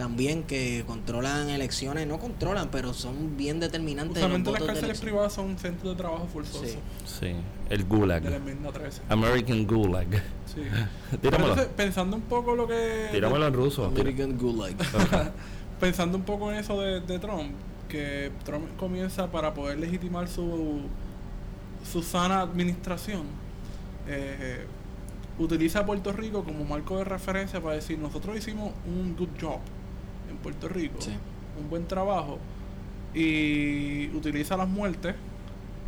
[0.00, 4.16] también que controlan elecciones, no controlan, pero son bien determinantes.
[4.16, 6.64] Usualmente las de cárceles privadas son centros de trabajo forzoso.
[6.64, 6.78] Sí.
[7.04, 7.34] Sí,
[7.68, 8.22] el Gulag.
[8.22, 9.02] De la enmienda 13.
[9.10, 10.06] American Gulag.
[10.46, 10.62] Sí.
[11.22, 13.08] Entonces, pensando un poco lo que...
[13.12, 13.84] Tíramelo en ruso.
[13.84, 14.74] American Gulag.
[15.80, 17.52] Pensando un poco en eso de, de Trump,
[17.86, 20.80] que Trump comienza para poder legitimar su,
[21.92, 23.24] su sana administración,
[24.08, 24.64] eh,
[25.38, 29.60] utiliza a Puerto Rico como marco de referencia para decir, nosotros hicimos un good job
[30.42, 31.10] Puerto Rico, Sí.
[31.60, 32.38] un buen trabajo,
[33.14, 35.14] y utiliza las muertes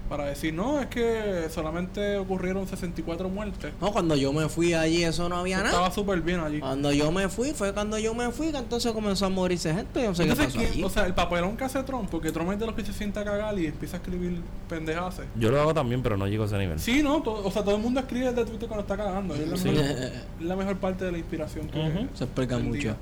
[0.08, 3.72] para decir, no, es que solamente ocurrieron 64 muertes.
[3.80, 5.70] No, cuando yo me fui allí eso no había nada.
[5.70, 6.58] Estaba súper bien allí.
[6.60, 10.02] Cuando yo me fui, fue cuando yo me fui que entonces comenzó a morirse gente.
[10.02, 10.82] Yo no sé Entonces, qué pasó ¿quién- allí.
[10.84, 13.20] o sea, el papelón que hace Trump, porque Trump es de los que se sienta
[13.20, 15.24] a cagar y empieza a escribir pendejaces.
[15.38, 16.78] Yo lo hago también, pero no llego a ese nivel.
[16.78, 19.34] Sí, no, todo- o sea, todo el mundo escribe desde Twitter cuando está cagando.
[19.34, 19.68] Es la, Sí.
[19.70, 22.06] mejor, es la mejor parte de la inspiración que.
[22.12, 22.78] Se explica mucho.
[22.80, 22.96] día.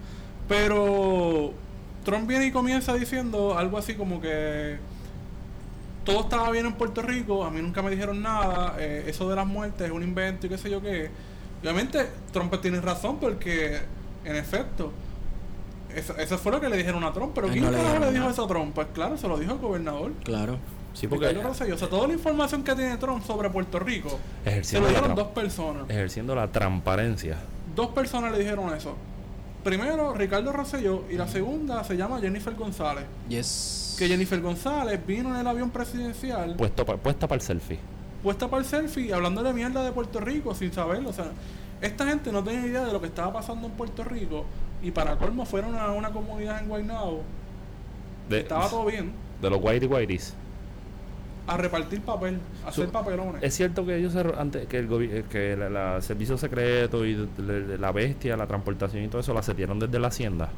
[0.51, 1.53] Pero
[2.05, 4.79] Trump viene y comienza diciendo algo así como que
[6.05, 9.37] todo estaba bien en Puerto Rico, a mí nunca me dijeron nada, eh, eso de
[9.37, 11.09] las muertes es un invento y qué sé yo qué.
[11.63, 13.79] Obviamente Trump tiene razón porque,
[14.25, 14.91] en efecto,
[15.95, 17.31] eso, eso fue lo que le dijeron a Trump.
[17.33, 18.33] Pero Ay, ¿quién no le le dijeron dijo nada.
[18.33, 18.75] eso a Trump?
[18.75, 20.13] Pues claro, se lo dijo el gobernador.
[20.25, 20.59] Claro.
[20.95, 21.77] Sí, porque Ricardo Rosselló.
[21.77, 24.19] O sea, toda la información que tiene Trump sobre Puerto Rico
[24.63, 25.89] se lo tra- dos personas.
[25.89, 27.37] ejerciendo la transparencia.
[27.77, 28.97] Dos personas le dijeron eso.
[29.65, 33.05] Primero, Ricardo Rosselló y la segunda se llama Jennifer González.
[33.29, 33.95] Yes.
[33.99, 37.79] Que Jennifer González vino en el avión presidencial Puesto pa- puesta para el selfie.
[38.23, 41.11] puesta para el selfie hablándole mierda de Puerto Rico sin saberlo.
[41.11, 41.27] O sea,
[41.83, 44.47] esta gente no tenía idea de lo que estaba pasando en Puerto Rico
[44.83, 47.23] y para colmo fueron a una comunidad en Guaynabo.
[48.31, 49.13] De- Estaba todo bien.
[49.43, 50.35] de los whitey whiteys.
[51.51, 53.43] A repartir papel, a hacer papelones.
[53.43, 57.29] Es cierto que ellos antes que el eh, que la, la servicio secreto y
[57.79, 60.49] la bestia, la transportación y todo eso la setieron desde la hacienda.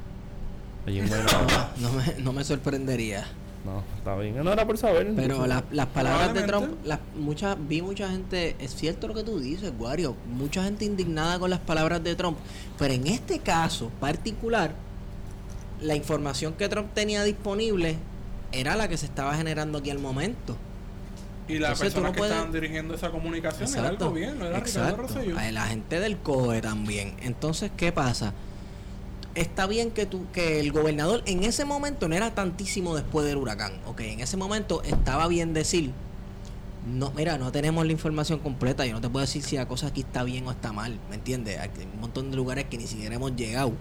[0.86, 1.46] Allí en Guaynabo.
[1.80, 3.24] No me, no me sorprendería.
[3.64, 4.36] no, está bien.
[4.44, 5.12] No era por saber.
[5.16, 6.88] Pero la- las palabras de Trump, Probablemente.
[6.88, 11.38] las, mucha, vi mucha gente, es cierto lo que tú dices, Wario, mucha gente indignada
[11.38, 12.36] con las palabras de Trump,
[12.78, 14.72] pero en este caso particular,
[15.80, 17.96] la información que Trump tenía disponible
[18.52, 20.54] era la que se estaba generando aquí al momento.
[21.56, 24.60] Y las personas no que puedes- estaban dirigiendo esa comunicación era el Exacto, gobierno, era
[24.60, 25.02] Ricardo exacto.
[25.02, 25.38] Rosselló.
[25.38, 27.14] A La gente del COE también.
[27.22, 28.32] Entonces, ¿qué pasa?
[29.34, 33.38] Está bien que tú, que el gobernador en ese momento no era tantísimo después del
[33.38, 33.72] huracán.
[33.86, 35.90] Ok, en ese momento estaba bien decir,
[36.86, 38.84] no, mira, no tenemos la información completa.
[38.84, 40.98] Yo no te puedo decir si la cosa aquí está bien o está mal.
[41.08, 41.58] ¿Me entiendes?
[41.58, 43.72] Hay un montón de lugares que ni siquiera hemos llegado.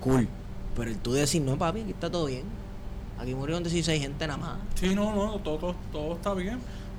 [0.00, 0.26] Cool.
[0.74, 2.42] Pero el tú decir, no, papi, aquí está todo bien.
[3.20, 4.58] Aquí murieron 16 gente nada más.
[4.74, 6.58] Sí, no, no, todo, todo, todo está bien.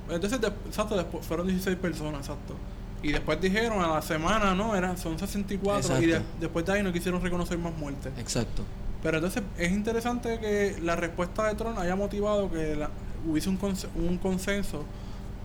[0.09, 2.55] Entonces, de- exacto, después fueron 16 personas, exacto.
[3.03, 6.27] Y después dijeron a la semana, no, eran, son 64 y de- Exacto.
[6.39, 8.11] después de ahí no quisieron reconocer más muertes.
[8.17, 8.63] Exacto.
[9.03, 12.89] Pero entonces es interesante que la respuesta de Trump haya motivado que la-
[13.27, 14.83] hubiese un, conse- un consenso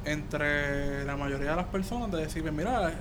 [0.05, 2.93] entre la mayoría de las personas de decir, "Pues mira,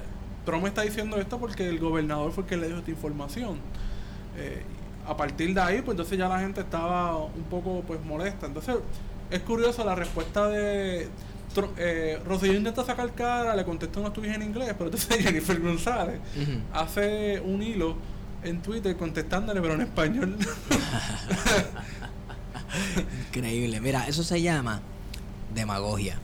[0.45, 3.57] Trump está diciendo esto porque el gobernador fue el que le dio esta información.
[4.37, 4.61] Eh,
[5.07, 8.45] a partir de ahí, pues entonces ya la gente estaba un poco pues molesta.
[8.47, 8.75] Entonces
[9.31, 11.07] es curioso la respuesta de...
[11.77, 16.19] Eh, Rosselló intenta sacar cara, le contesta unos tweets en inglés, pero entonces Jennifer González
[16.41, 16.59] Ujú.
[16.73, 17.95] hace un hilo
[18.43, 20.37] en Twitter contestándole, pero en español.
[23.27, 23.79] Increíble.
[23.81, 24.81] Mira, eso se llama
[25.53, 26.17] demagogia.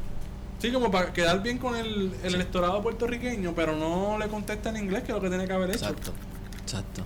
[0.60, 4.78] sí, como para quedar bien con el, el electorado puertorriqueño, pero no le contesta en
[4.78, 5.86] inglés, que es lo que tiene que haber hecho.
[5.90, 6.14] Exacto.
[6.62, 7.04] Exacto.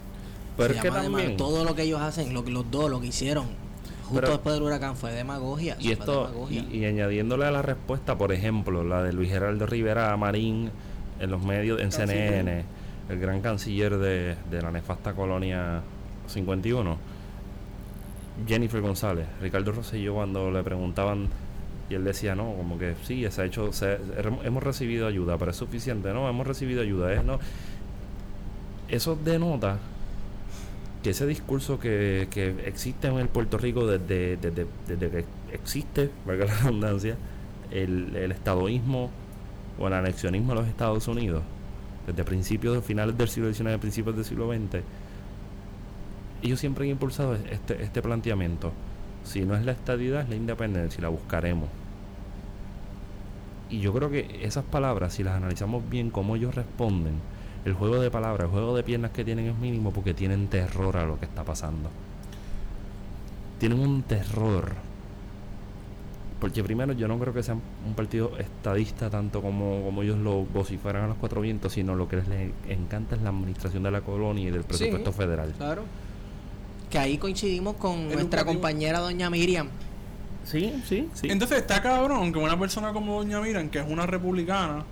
[0.57, 1.37] Pero es que también.
[1.37, 3.47] todo lo que ellos hacen, lo que los dos, lo que hicieron
[4.09, 5.75] justo Pero- después del huracán fue demagogia.
[5.79, 6.65] Y esto, demagogia.
[6.71, 10.69] y, y añadiéndole a la respuesta, por ejemplo, la de Luis Geraldo Rivera Marín
[11.19, 12.29] en los medios, en Canciller.
[12.29, 12.63] CNN,
[13.09, 15.81] el gran canciller de, de la nefasta colonia
[16.27, 16.97] 51,
[18.47, 21.27] Jennifer González, Ricardo Rosselló, cuando le preguntaban,
[21.89, 23.97] y él decía, no, como que sí, se ha hecho, se-
[24.43, 27.21] hemos recibido ayuda, pero es suficiente, no, hemos recibido ayuda, ¿eh?
[27.25, 27.39] no.
[28.87, 29.77] Eso denota
[31.03, 36.09] que ese discurso que, que existe en el Puerto Rico desde, desde, desde que existe,
[36.25, 37.15] valga la redundancia,
[37.71, 39.09] el, el estadoísmo
[39.79, 41.43] o el anexionismo de los Estados Unidos,
[42.05, 44.83] desde principios, finales del siglo XIX, principios del siglo XX,
[46.41, 48.71] ellos siempre han impulsado este, este planteamiento.
[49.23, 51.69] Si no es la estadidad, es la independencia y la buscaremos.
[53.69, 57.15] Y yo creo que esas palabras, si las analizamos bien, cómo ellos responden,
[57.65, 60.97] el juego de palabras, el juego de piernas que tienen es mínimo porque tienen terror
[60.97, 61.89] a lo que está pasando.
[63.59, 64.73] Tienen un terror.
[66.39, 70.45] Porque primero yo no creo que sean un partido estadista tanto como, como ellos lo
[70.45, 74.01] vociferan a los cuatro vientos, sino lo que les encanta es la administración de la
[74.01, 75.17] colonia y del presupuesto Sí.
[75.17, 75.53] federal.
[75.57, 75.83] Claro.
[76.89, 78.45] Que ahí coincidimos con nuestra Educativo.
[78.53, 79.67] compañera doña Miriam.
[80.45, 81.27] Sí, sí, sí.
[81.29, 84.85] Entonces está cabrón que una persona como Doña Miran, que es una republicana,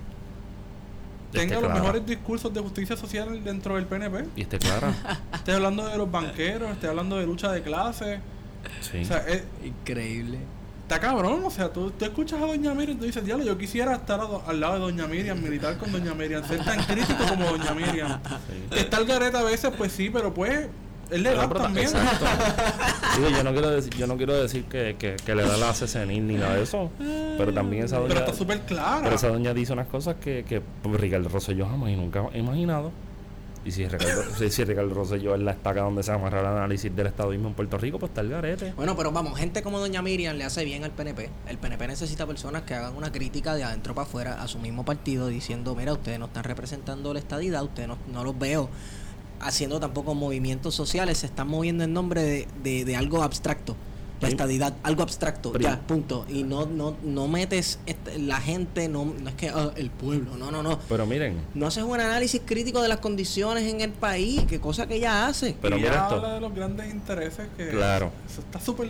[1.42, 1.80] tenga los clara.
[1.80, 4.26] mejores discursos de justicia social dentro del PNP.
[4.36, 4.94] Y esté clara.
[5.34, 8.20] Estoy hablando de los banqueros, estoy hablando de lucha de clases.
[8.82, 9.02] Sí.
[9.02, 10.40] O sea, es- Increíble.
[10.84, 11.42] está cabrón.
[11.46, 14.20] O sea, tú, tú escuchas a Doña Miriam y tú dices, diablo, yo quisiera estar
[14.20, 17.74] do- al lado de Doña Miriam, militar con Doña Miriam, ser tan crítico como Doña
[17.74, 18.20] Miriam.
[18.72, 18.80] Sí.
[18.80, 20.68] Está el gareta a veces, pues sí, pero pues,
[21.12, 21.88] él le Pero, también.
[21.88, 22.26] exacto.
[23.18, 25.70] Digo, yo no quiero decir, yo no quiero decir que, que, que le da la
[25.70, 26.92] hace senil ni nada de eso.
[27.00, 28.10] Pero también esa doña.
[28.10, 29.02] Pero está súper clara.
[29.04, 32.92] pero esa doña dice unas cosas que, que Ricardo Rosselló jamás y nunca ha imaginado.
[33.66, 36.96] Y si Ricardo, si, si Ricardo Rosselló es la estaca donde se amarra el análisis
[36.96, 38.74] del estadismo en Puerto Rico, pues está el garete.
[38.78, 41.30] Bueno, pero vamos, gente como doña Miriam le hace bien al PNP.
[41.48, 44.86] El PNP necesita personas que hagan una crítica de adentro para afuera a su mismo
[44.86, 48.70] partido diciendo, mira, ustedes no están representando la estadidad, ustedes no, no los veo
[49.40, 53.76] haciendo tampoco movimientos sociales, se están moviendo en nombre de, de- de algo abstracto.
[54.20, 56.26] La estadidad, algo abstracto, ya, punto.
[56.28, 60.36] Y no, no, no metes este- la gente, no, no es que ah, el pueblo,
[60.38, 60.80] no, no, no.
[60.90, 64.88] Pero miren, No haces un análisis crítico de las condiciones en el país, qué cosa
[64.88, 65.56] que ella hace.
[65.62, 66.16] pero y mira ella esto.
[66.16, 67.68] habla de los grandes intereses que...
[67.70, 68.10] Claro.
[68.28, 68.90] Eso está súper...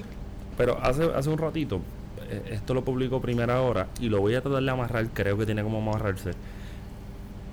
[0.58, 1.82] Pero hace, hace un ratito,
[2.30, 5.45] eh, esto lo publicó Primera Hora y lo voy a tratar de amarrar, creo que
[5.45, 6.32] tiene como amarrarse.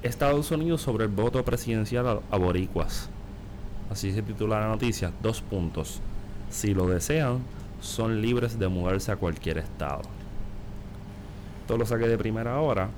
[0.04, 3.08] Estados Unidos sobre el voto presidencial a, boricuas.
[3.90, 5.12] Así se titula la noticia.
[5.22, 6.00] Dos puntos.
[6.50, 7.38] Si lo desean,
[7.80, 10.02] son libres de mudarse a cualquier estado.
[11.62, 12.90] Esto lo saqué de Primera Hora.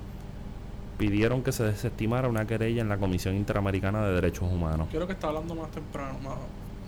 [0.98, 4.88] Pidieron que se desestimara una querella en la Comisión Interamericana de Derechos Humanos.
[4.90, 6.34] Creo que está hablando más temprano, más...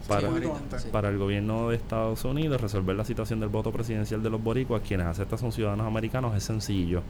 [0.08, 0.30] Para,
[0.78, 0.88] sí.
[0.90, 4.80] para el gobierno de Estados Unidos resolver la situación del voto presidencial de los boricuas,
[4.86, 7.02] quienes aceptan son ciudadanos americanos, es sencillo.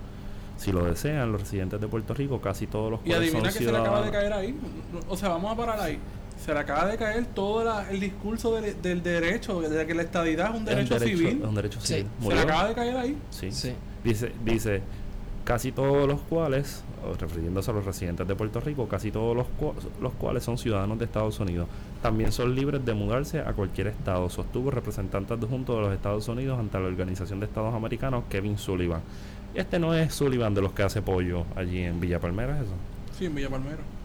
[0.59, 3.59] Si lo desean, los residentes de Puerto Rico, casi todos los Y cuales adivina son
[3.59, 4.31] que se le acaba de ciudadanos.
[4.31, 4.55] caer ahí.
[5.09, 5.99] O sea, vamos a parar ahí.
[6.45, 10.03] Se le acaba de caer todo la- el discurso del, del derecho, de que la
[10.03, 11.39] estadidad es un Es un derecho, civil.
[11.43, 11.87] es un derecho Sí.
[11.95, 12.07] civil.
[12.29, 13.17] Se le acaba de caer ahí.
[13.31, 13.51] Sí.
[13.53, 13.73] Sí.
[14.05, 14.83] Dice, dice,
[15.45, 16.85] casi todos los cuales,
[17.19, 19.47] refiriéndose a los residentes de Puerto Rico, casi todos los,
[20.01, 21.69] los cuales son ciudadanos de Estados Unidos.
[22.03, 26.29] También son libres de mudarse a cualquier estado, sostuvo el representante adjunto de los Estados
[26.29, 29.01] Unidos ante la Organización de Estados Americanos, Kevin Sullivan.
[29.55, 32.75] Este no es Sullivan de los que hace pollo allí en Villa Palmera, ¿es eso?
[33.19, 33.99] Sí, en Villa Palmero.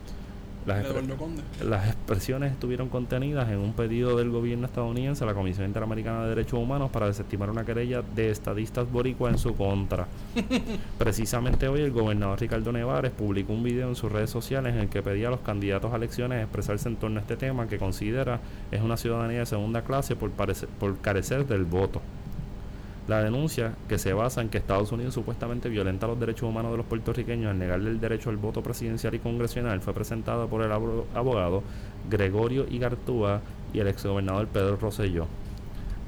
[0.66, 6.30] Las, expresiones estuvieron contenidas en un pedido del gobierno estadounidense a la Comisión Interamericana de
[6.30, 10.08] Derechos Humanos para desestimar una querella de estadistas boricuas en su contra.
[10.98, 14.90] Precisamente hoy el gobernador Ricardo Nevares publicó un video en sus redes sociales en el
[14.90, 18.40] que pedía a los candidatos a elecciones expresarse en torno a este tema que considera
[18.72, 22.02] es una ciudadanía de segunda clase por, por carecer del voto.
[23.08, 26.78] La denuncia, que se basa en que Estados Unidos supuestamente violenta los derechos humanos de
[26.78, 30.72] los puertorriqueños al negarle el derecho al voto presidencial y congresional, fue presentada por el
[30.72, 31.64] abo- abogado
[32.10, 33.42] Gregorio Igartúa
[33.74, 35.28] y el exgobernador Pedro Rosselló.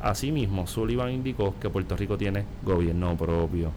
[0.02, 3.72] Asimismo, Sullivan indicó que Puerto Rico tiene gobierno propio.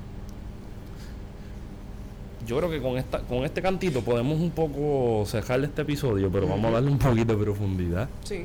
[2.47, 6.47] Yo creo que con esta con este cantito podemos un poco cejarle este episodio, pero
[6.49, 8.09] vamos a darle un poquito de profundidad.
[8.25, 8.45] Sí.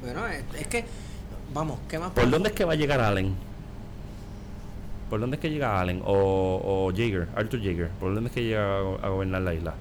[0.00, 0.84] Bueno, es, es que,
[1.52, 2.12] vamos, ¿qué más?
[2.12, 3.34] ¿Por dónde es que va a llegar Allen?
[5.10, 6.02] ¿Por dónde es que llega Allen?
[6.04, 7.88] O, o Jaeger, Arthur Jaeger.
[8.00, 9.74] ¿Por dónde es que llega a, go- a gobernar la isla?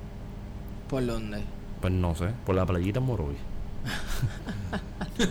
[0.90, 1.42] ¿Por dónde?
[1.82, 3.38] Pues no sé, por la playita en Morovis.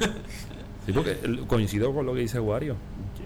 [0.87, 1.17] sí, porque
[1.47, 2.77] coincido con lo que dice Wario.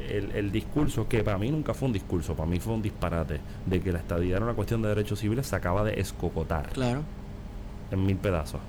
[0.09, 3.41] El, el discurso, que para mí nunca fue un discurso, para mí fue un disparate,
[3.67, 7.03] de que la estadía era una cuestión de derechos civiles, se acaba de escocotar Claro.
[7.91, 8.61] en mil pedazos.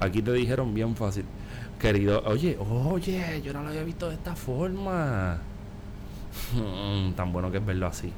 [0.00, 1.24] Aquí te dijeron bien fácil.
[1.80, 5.38] Querido, oye, oye, yo no lo había visto de esta forma.
[6.54, 8.12] Mm, tan bueno que es verlo así.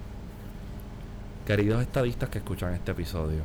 [1.47, 3.43] Queridos estadistas que escuchan este episodio.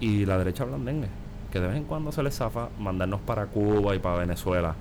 [0.00, 1.08] Y la derecha blandengue,
[1.50, 4.74] que de vez en cuando se les zafa mandarnos para Cuba y para Venezuela.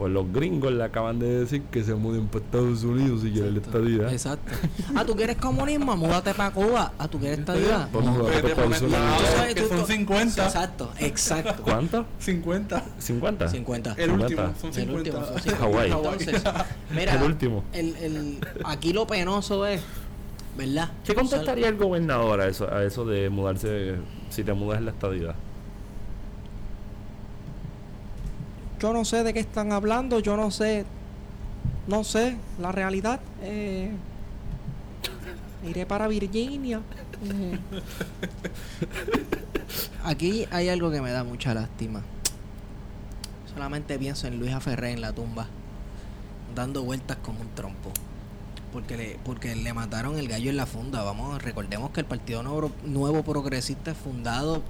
[0.00, 3.52] Pues los gringos le acaban de decir que se muden para Estados Unidos si quieren
[3.52, 4.10] la estadidad.
[4.10, 4.50] Exacto.
[4.96, 5.94] Ah, ¿tú quieres comunismo?
[5.94, 6.94] Múdate para Cuba.
[6.98, 7.86] Ah, ¿tú quieres estadidad?
[7.92, 10.46] Vamos a Pues sabes, que tú- son tú- 50.
[10.46, 11.62] Exacto, exacto.
[11.64, 12.06] ¿Cuánto?
[12.18, 12.82] 50.
[12.98, 13.48] ¿50?
[13.50, 13.92] 50.
[13.98, 14.24] El 50.
[14.24, 14.94] último, son El 50.
[14.96, 15.58] último, son 50.
[15.58, 15.90] Hawái.
[15.92, 16.42] Entonces,
[16.96, 17.64] mira, El último.
[17.74, 19.82] el- el- aquí lo penoso es,
[20.56, 20.92] ¿verdad?
[21.04, 23.96] ¿Qué contestaría el gobernador a eso, a eso de mudarse
[24.30, 25.34] si te mudas en la estadidad?
[28.80, 30.86] Yo no sé de qué están hablando, yo no sé,
[31.86, 33.20] no sé, la realidad.
[33.42, 33.90] Eh,
[35.66, 36.80] iré para Virginia.
[37.22, 37.58] Eh.
[40.02, 42.00] Aquí hay algo que me da mucha lástima.
[43.52, 45.46] Solamente pienso en Luisa Ferré en la tumba,
[46.54, 47.90] dando vueltas como un trompo.
[48.72, 51.02] Porque le, porque le mataron el gallo en la funda.
[51.02, 54.62] Vamos, recordemos que el Partido Nuevo, Nuevo Progresista es fundado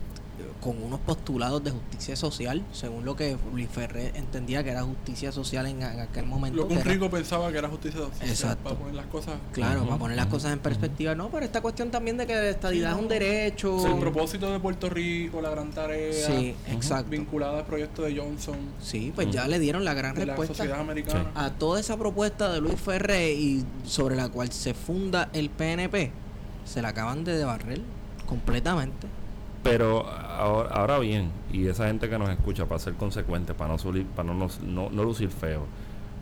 [0.60, 5.32] con unos postulados de justicia social, según lo que Luis Ferré entendía que era justicia
[5.32, 6.58] social en, en aquel momento.
[6.58, 8.28] Lo que un era- rico pensaba que era justicia social.
[8.28, 8.64] Exacto.
[8.64, 9.34] Para poner las cosas.
[9.52, 11.14] Claro, para poner las cosas en perspectiva.
[11.14, 13.76] No, pero esta cuestión también de que la estadidad Sí, es un derecho.
[13.76, 16.12] O sea, el propósito de Puerto Rico, la gran tarea.
[16.26, 17.10] Sí, exacto.
[17.10, 18.56] Vinculada al proyecto de Johnson.
[18.80, 21.30] Sí, pues ya le dieron la gran De la respuesta sociedad americana.
[21.34, 26.12] a toda esa propuesta de Luis Ferré y sobre la cual se funda el PNP.
[26.64, 27.80] Se la acaban de barrer
[28.26, 29.06] completamente.
[29.62, 30.06] Pero
[30.40, 34.06] ahora, ahora bien, y esa gente que nos escucha, para ser consecuente, para no, sulir-
[34.06, 35.66] para no, nos- no, no lucir feo,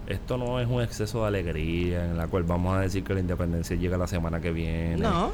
[0.06, 3.20] esto no es un exceso de alegría en la cual vamos a decir que la
[3.20, 4.96] independencia llega la semana que viene.
[4.96, 5.32] No,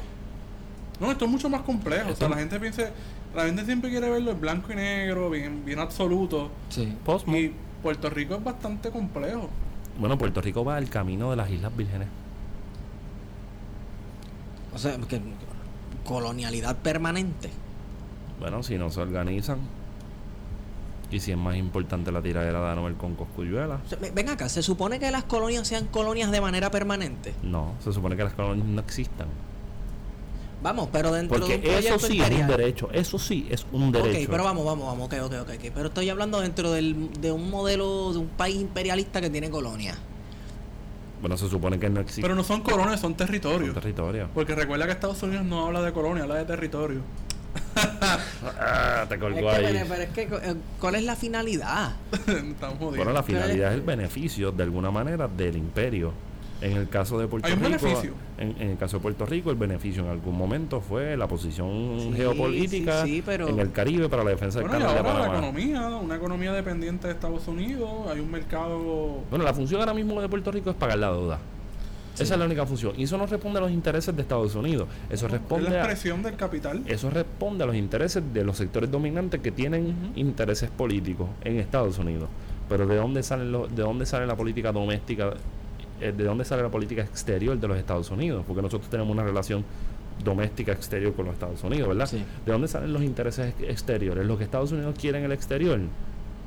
[0.99, 2.11] No, esto es mucho más complejo.
[2.11, 2.83] O sea, la gente piensa.
[3.35, 6.49] La gente siempre quiere verlo en blanco y negro, bien, bien absoluto.
[6.69, 6.95] sí.
[7.27, 7.51] Y
[7.83, 9.49] Puerto Rico es bastante complejo.
[9.99, 12.07] Bueno, Puerto Rico va al camino de las Islas Vírgenes.
[14.73, 15.19] O sea, que
[16.05, 17.49] colonialidad permanente.
[18.39, 19.59] Bueno, si no se organizan.
[21.11, 23.79] Y si es más importante la tiradera de Anuel con Coscuyuela.
[24.13, 27.33] Ven acá, ¿se supone que las colonias sean colonias de manera permanente?
[27.43, 29.27] No, se supone que las colonias no existan.
[30.63, 32.89] Vamos, pero dentro Porque de un eso sí es un derecho.
[32.91, 34.19] Eso sí es un derecho.
[34.19, 35.71] Ok, pero vamos, vamos, vamos, ok, ok, ok, ok.
[35.75, 39.95] Pero estoy hablando dentro del, de un modelo de un país imperialista que tiene colonias.
[41.21, 43.75] Bueno, se supone que no existe Pero no son colonias, son territorios.
[43.75, 44.27] territorio.
[44.33, 47.01] Porque recuerda que Estados Unidos no habla de colonia, habla de territorio.
[47.75, 49.65] Ah, te Es colgó que, ahí.
[49.73, 51.93] pero, pero es que, eh, ¿cuál es la finalidad?
[52.79, 56.13] Bueno, la finalidad es el beneficio, de alguna manera, del imperio.
[56.61, 58.01] En el caso de Puerto Hay un Rico,
[58.37, 61.97] en, en el caso de Puerto Rico, el beneficio en algún momento fue la posición
[61.99, 65.03] Sí, geopolítica sí, sí, pero- en el Caribe para la defensa del Bueno, y canal
[65.03, 69.19] de ahora la economía, una economía dependiente de Estados Unidos, hay un mercado...
[69.29, 71.39] Bueno, la función ahora mismo de Puerto Rico es pagar la deuda.
[72.23, 72.93] Esa es la única función.
[72.97, 74.87] Y eso no responde a los intereses de Estados Unidos.
[75.09, 76.81] Eso es responde la a, expresión del capital.
[76.87, 81.97] eso responde a los intereses de los sectores dominantes que tienen intereses políticos en Estados
[81.99, 82.29] Unidos.
[82.69, 85.33] Pero ¿de dónde salen los, de dónde sale la política doméstica?
[86.01, 88.43] eh, ¿De dónde sale la política exterior de los Estados Unidos?
[88.47, 89.63] Porque nosotros tenemos una relación
[90.23, 92.05] doméstica exterior con los Estados Unidos, ¿verdad?
[92.07, 92.23] Sí.
[92.45, 94.25] ¿De dónde salen los intereses ex- exteriores?
[94.25, 95.79] Lo que Estados Unidos quiere en el exterior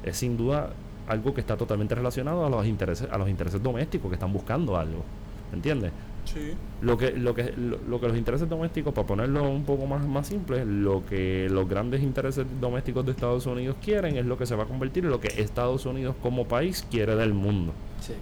[0.03, 0.71] es sin duda
[1.07, 4.77] algo que está totalmente relacionado a los intereses a los intereses domésticos que están buscando
[4.77, 5.05] algo.
[5.53, 5.93] ¿Entiendes?
[6.25, 6.53] Sí.
[6.83, 10.07] Lo que, lo que lo, lo que los intereses domésticos, para ponerlo un poco más,
[10.07, 14.45] más simple, lo que los grandes intereses domésticos de Estados Unidos quieren es lo que
[14.45, 17.73] se va a convertir en lo que Estados Unidos como país quiere del mundo.
[18.01, 18.13] Sí.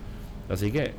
[0.48, 0.92] Así que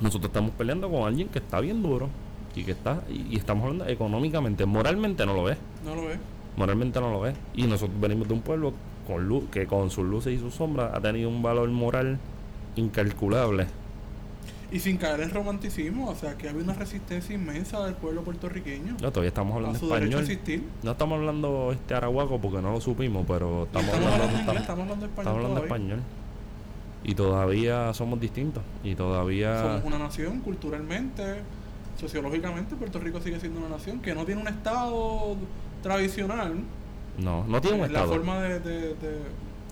[0.00, 2.08] nosotros estamos peleando con alguien que está bien duro
[2.56, 6.18] y que está y, y estamos hablando económicamente, moralmente no lo ve, No lo ves.
[6.56, 7.34] moralmente no lo ve.
[7.54, 8.72] Y nosotros venimos de un pueblo
[9.06, 12.18] con luz, que con sus luces y sus sombras ha tenido un valor moral
[12.74, 13.66] incalculable.
[14.74, 18.96] Y sin caer en romanticismo, o sea, que había una resistencia inmensa del pueblo puertorriqueño
[19.00, 20.38] No, todavía estamos a hablando su derecho a español.
[20.38, 20.64] existir.
[20.82, 24.60] No estamos hablando este arahuaco porque no lo supimos, pero estamos, Estamos hablando, hablando inglés,
[24.60, 25.76] estamos, hablando español estamos hablando todavía.
[25.76, 26.02] español.
[27.04, 28.62] Y todavía somos distintos.
[28.82, 29.62] Y todavía.
[29.62, 31.22] Somos una nación culturalmente,
[32.00, 35.36] sociológicamente, Puerto Rico sigue siendo una nación que no tiene un estado
[35.82, 36.54] tradicional.
[37.18, 38.14] No, no tiene un en la estado.
[38.16, 38.58] forma de...
[38.58, 39.22] de- de-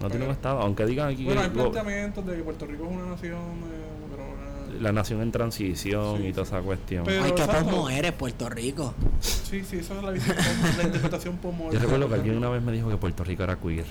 [0.00, 0.60] No tiene un estado.
[0.60, 3.91] Aunque digan aquí Bueno, hay planteamientos de que Puerto Rico es una nación, eh,
[4.80, 7.04] la nación en transición Sí, y toda esa cuestión.
[7.04, 7.70] Pero- Ay, que exacto.
[7.70, 8.94] como eres, Puerto Rico.
[9.20, 10.36] sí, sí, esa es la, visión-
[10.78, 11.70] la interpretación pomo.
[11.72, 13.84] Yo recuerdo que alguien una vez me dijo que Puerto Rico era queer.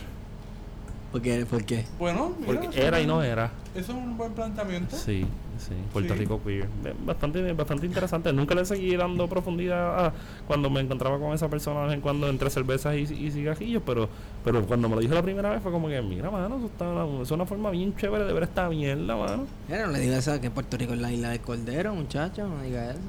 [1.11, 1.45] ¿Por qué?
[1.45, 1.85] ¿Por qué?
[1.99, 3.51] Bueno, mira, Porque era y no era.
[3.75, 4.95] Eso es un buen planteamiento.
[4.97, 5.25] Sí,
[5.67, 5.73] sí.
[5.93, 6.19] Puerto Sí.
[6.19, 6.67] Rico queer.
[7.05, 8.33] Bastante, bastante interesante.
[8.33, 10.13] Nunca le seguí dando profundidad a
[10.47, 13.81] cuando me encontraba con esa persona de vez en cuando entre cervezas y, y cigajillos,
[13.85, 14.09] pero,
[14.43, 16.89] pero cuando me lo dijo la primera vez fue como que, mira, mano, eso, está
[16.89, 19.45] una- eso es una forma bien chévere de ver esta mierda, mano.
[19.67, 22.47] Mira, no le digas eso que Puerto Rico es la isla del Cordero, muchacho.
[22.47, 22.99] No diga eso.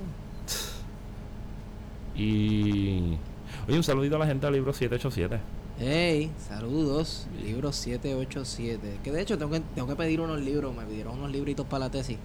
[2.15, 3.17] Y.
[3.69, 5.41] Oye, un saludito a la gente del libro 787.
[5.79, 7.27] Hey, saludos.
[7.43, 8.99] Libro 787.
[9.03, 10.75] Que de hecho tengo que, tengo que pedir unos libros.
[10.77, 12.19] Me pidieron unos libritos para la tesis.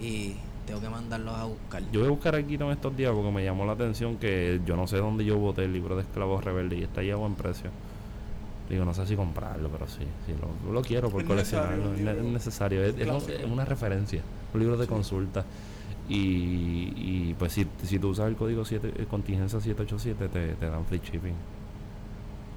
[0.00, 0.34] Y
[0.66, 1.82] tengo que mandarlos a buscar.
[1.92, 4.76] Yo voy a buscar aquí en estos días porque me llamó la atención que yo
[4.76, 7.34] no sé dónde yo boté el libro de Esclavos Rebeldes y está ya a buen
[7.34, 7.70] precio.
[8.68, 11.94] Digo, no sé si comprarlo, pero sí, sí lo, lo quiero por coleccionarlo.
[11.94, 14.22] Es, necesario, es, es una referencia,
[14.52, 15.44] un libro de consulta.
[16.08, 20.70] Y, y pues si, si tú usas el código 7, eh, contingencia 787 te, te
[20.70, 21.34] dan free shipping.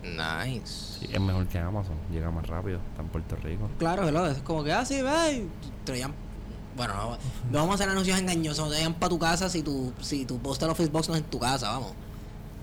[0.04, 1.00] Nice.
[1.00, 3.70] Sí, es mejor que Amazon, llega más rápido, está en Puerto Rico.
[3.78, 5.46] Claro, hello, es como que, ah, sí, ve.
[5.84, 6.14] Traían.
[6.78, 7.10] Bueno, no,
[7.52, 8.66] no vamos a hacer anuncios engañosos.
[8.66, 11.22] No te llegan para tu casa si tu, si tu postal office box no es
[11.22, 11.92] en tu casa, vamos.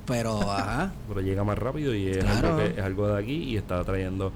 [0.06, 0.92] Pero, ajá.
[1.08, 2.48] Pero llega más rápido y es, Claro.
[2.48, 4.32] algo, que, es algo de aquí y está trayendo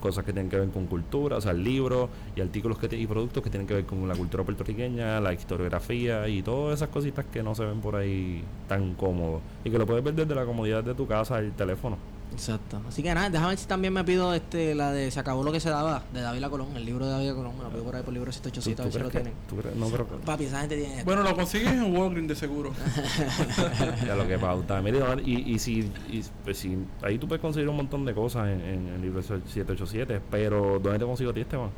[0.00, 3.06] cosas que tienen que ver con cultura, o sea, libros y artículos que te- y
[3.06, 7.24] productos que tienen que ver con la cultura puertorriqueña, la historiografía y todas esas cositas
[7.32, 10.44] que no se ven por ahí tan cómodos y que lo puedes ver desde la
[10.44, 11.98] comodidad de tu casa, el teléfono.
[12.32, 12.80] Exacto.
[12.88, 15.52] Así que nada, déjame ver si también me pido este la de Se acabó lo
[15.52, 17.56] que se daba, de David Colón, el libro de David Colón.
[17.58, 19.32] Me lo pido por ahí por libro ¿Tú, 787, a ver si lo que- tienen.
[19.48, 21.04] tú crees- no, pero Papi, esa gente tiene.
[21.04, 22.72] Bueno, lo consigues en Walgreens de seguro.
[24.06, 24.80] ya lo que pauta.
[24.82, 25.80] Mira, y, y si,
[26.10, 29.22] y, pues, si ahí tú puedes conseguir un montón de cosas en, en el libro
[29.22, 31.70] 787, pero ¿dónde te consigo a ti, Esteban?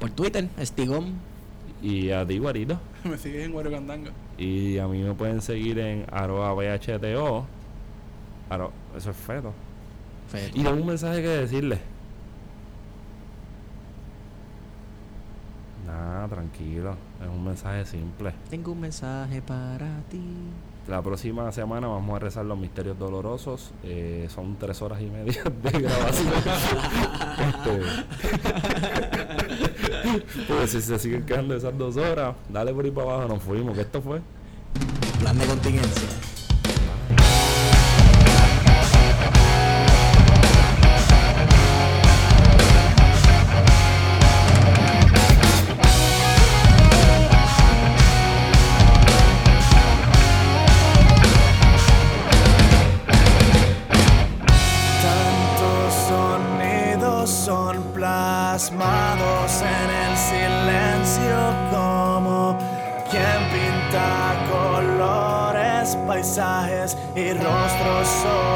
[0.00, 1.12] Por Twitter, Estigón.
[1.82, 2.78] Y a ti, Guarito.
[3.04, 4.10] Me sigues en Guario Candanga.
[4.38, 7.46] Y a mí me pueden seguir en arroba VHTO.
[8.50, 9.52] Aro- eso es feto.
[10.28, 10.58] Feto.
[10.58, 11.78] Y tengo un mensaje que decirle.
[15.86, 16.96] Nada, tranquilo.
[17.22, 18.32] Es un mensaje simple.
[18.50, 20.22] Tengo un mensaje para ti.
[20.88, 23.72] La próxima semana vamos a rezar los misterios dolorosos.
[23.82, 26.32] Eh, son tres horas y media de grabación.
[27.48, 27.80] este,
[30.46, 33.74] pues si se siguen quedando esas dos horas, dale por ahí para abajo, nos fuimos.
[33.74, 34.20] Que esto fue.
[35.20, 36.23] Plan de contingencia.
[67.16, 68.53] Y rostros sobre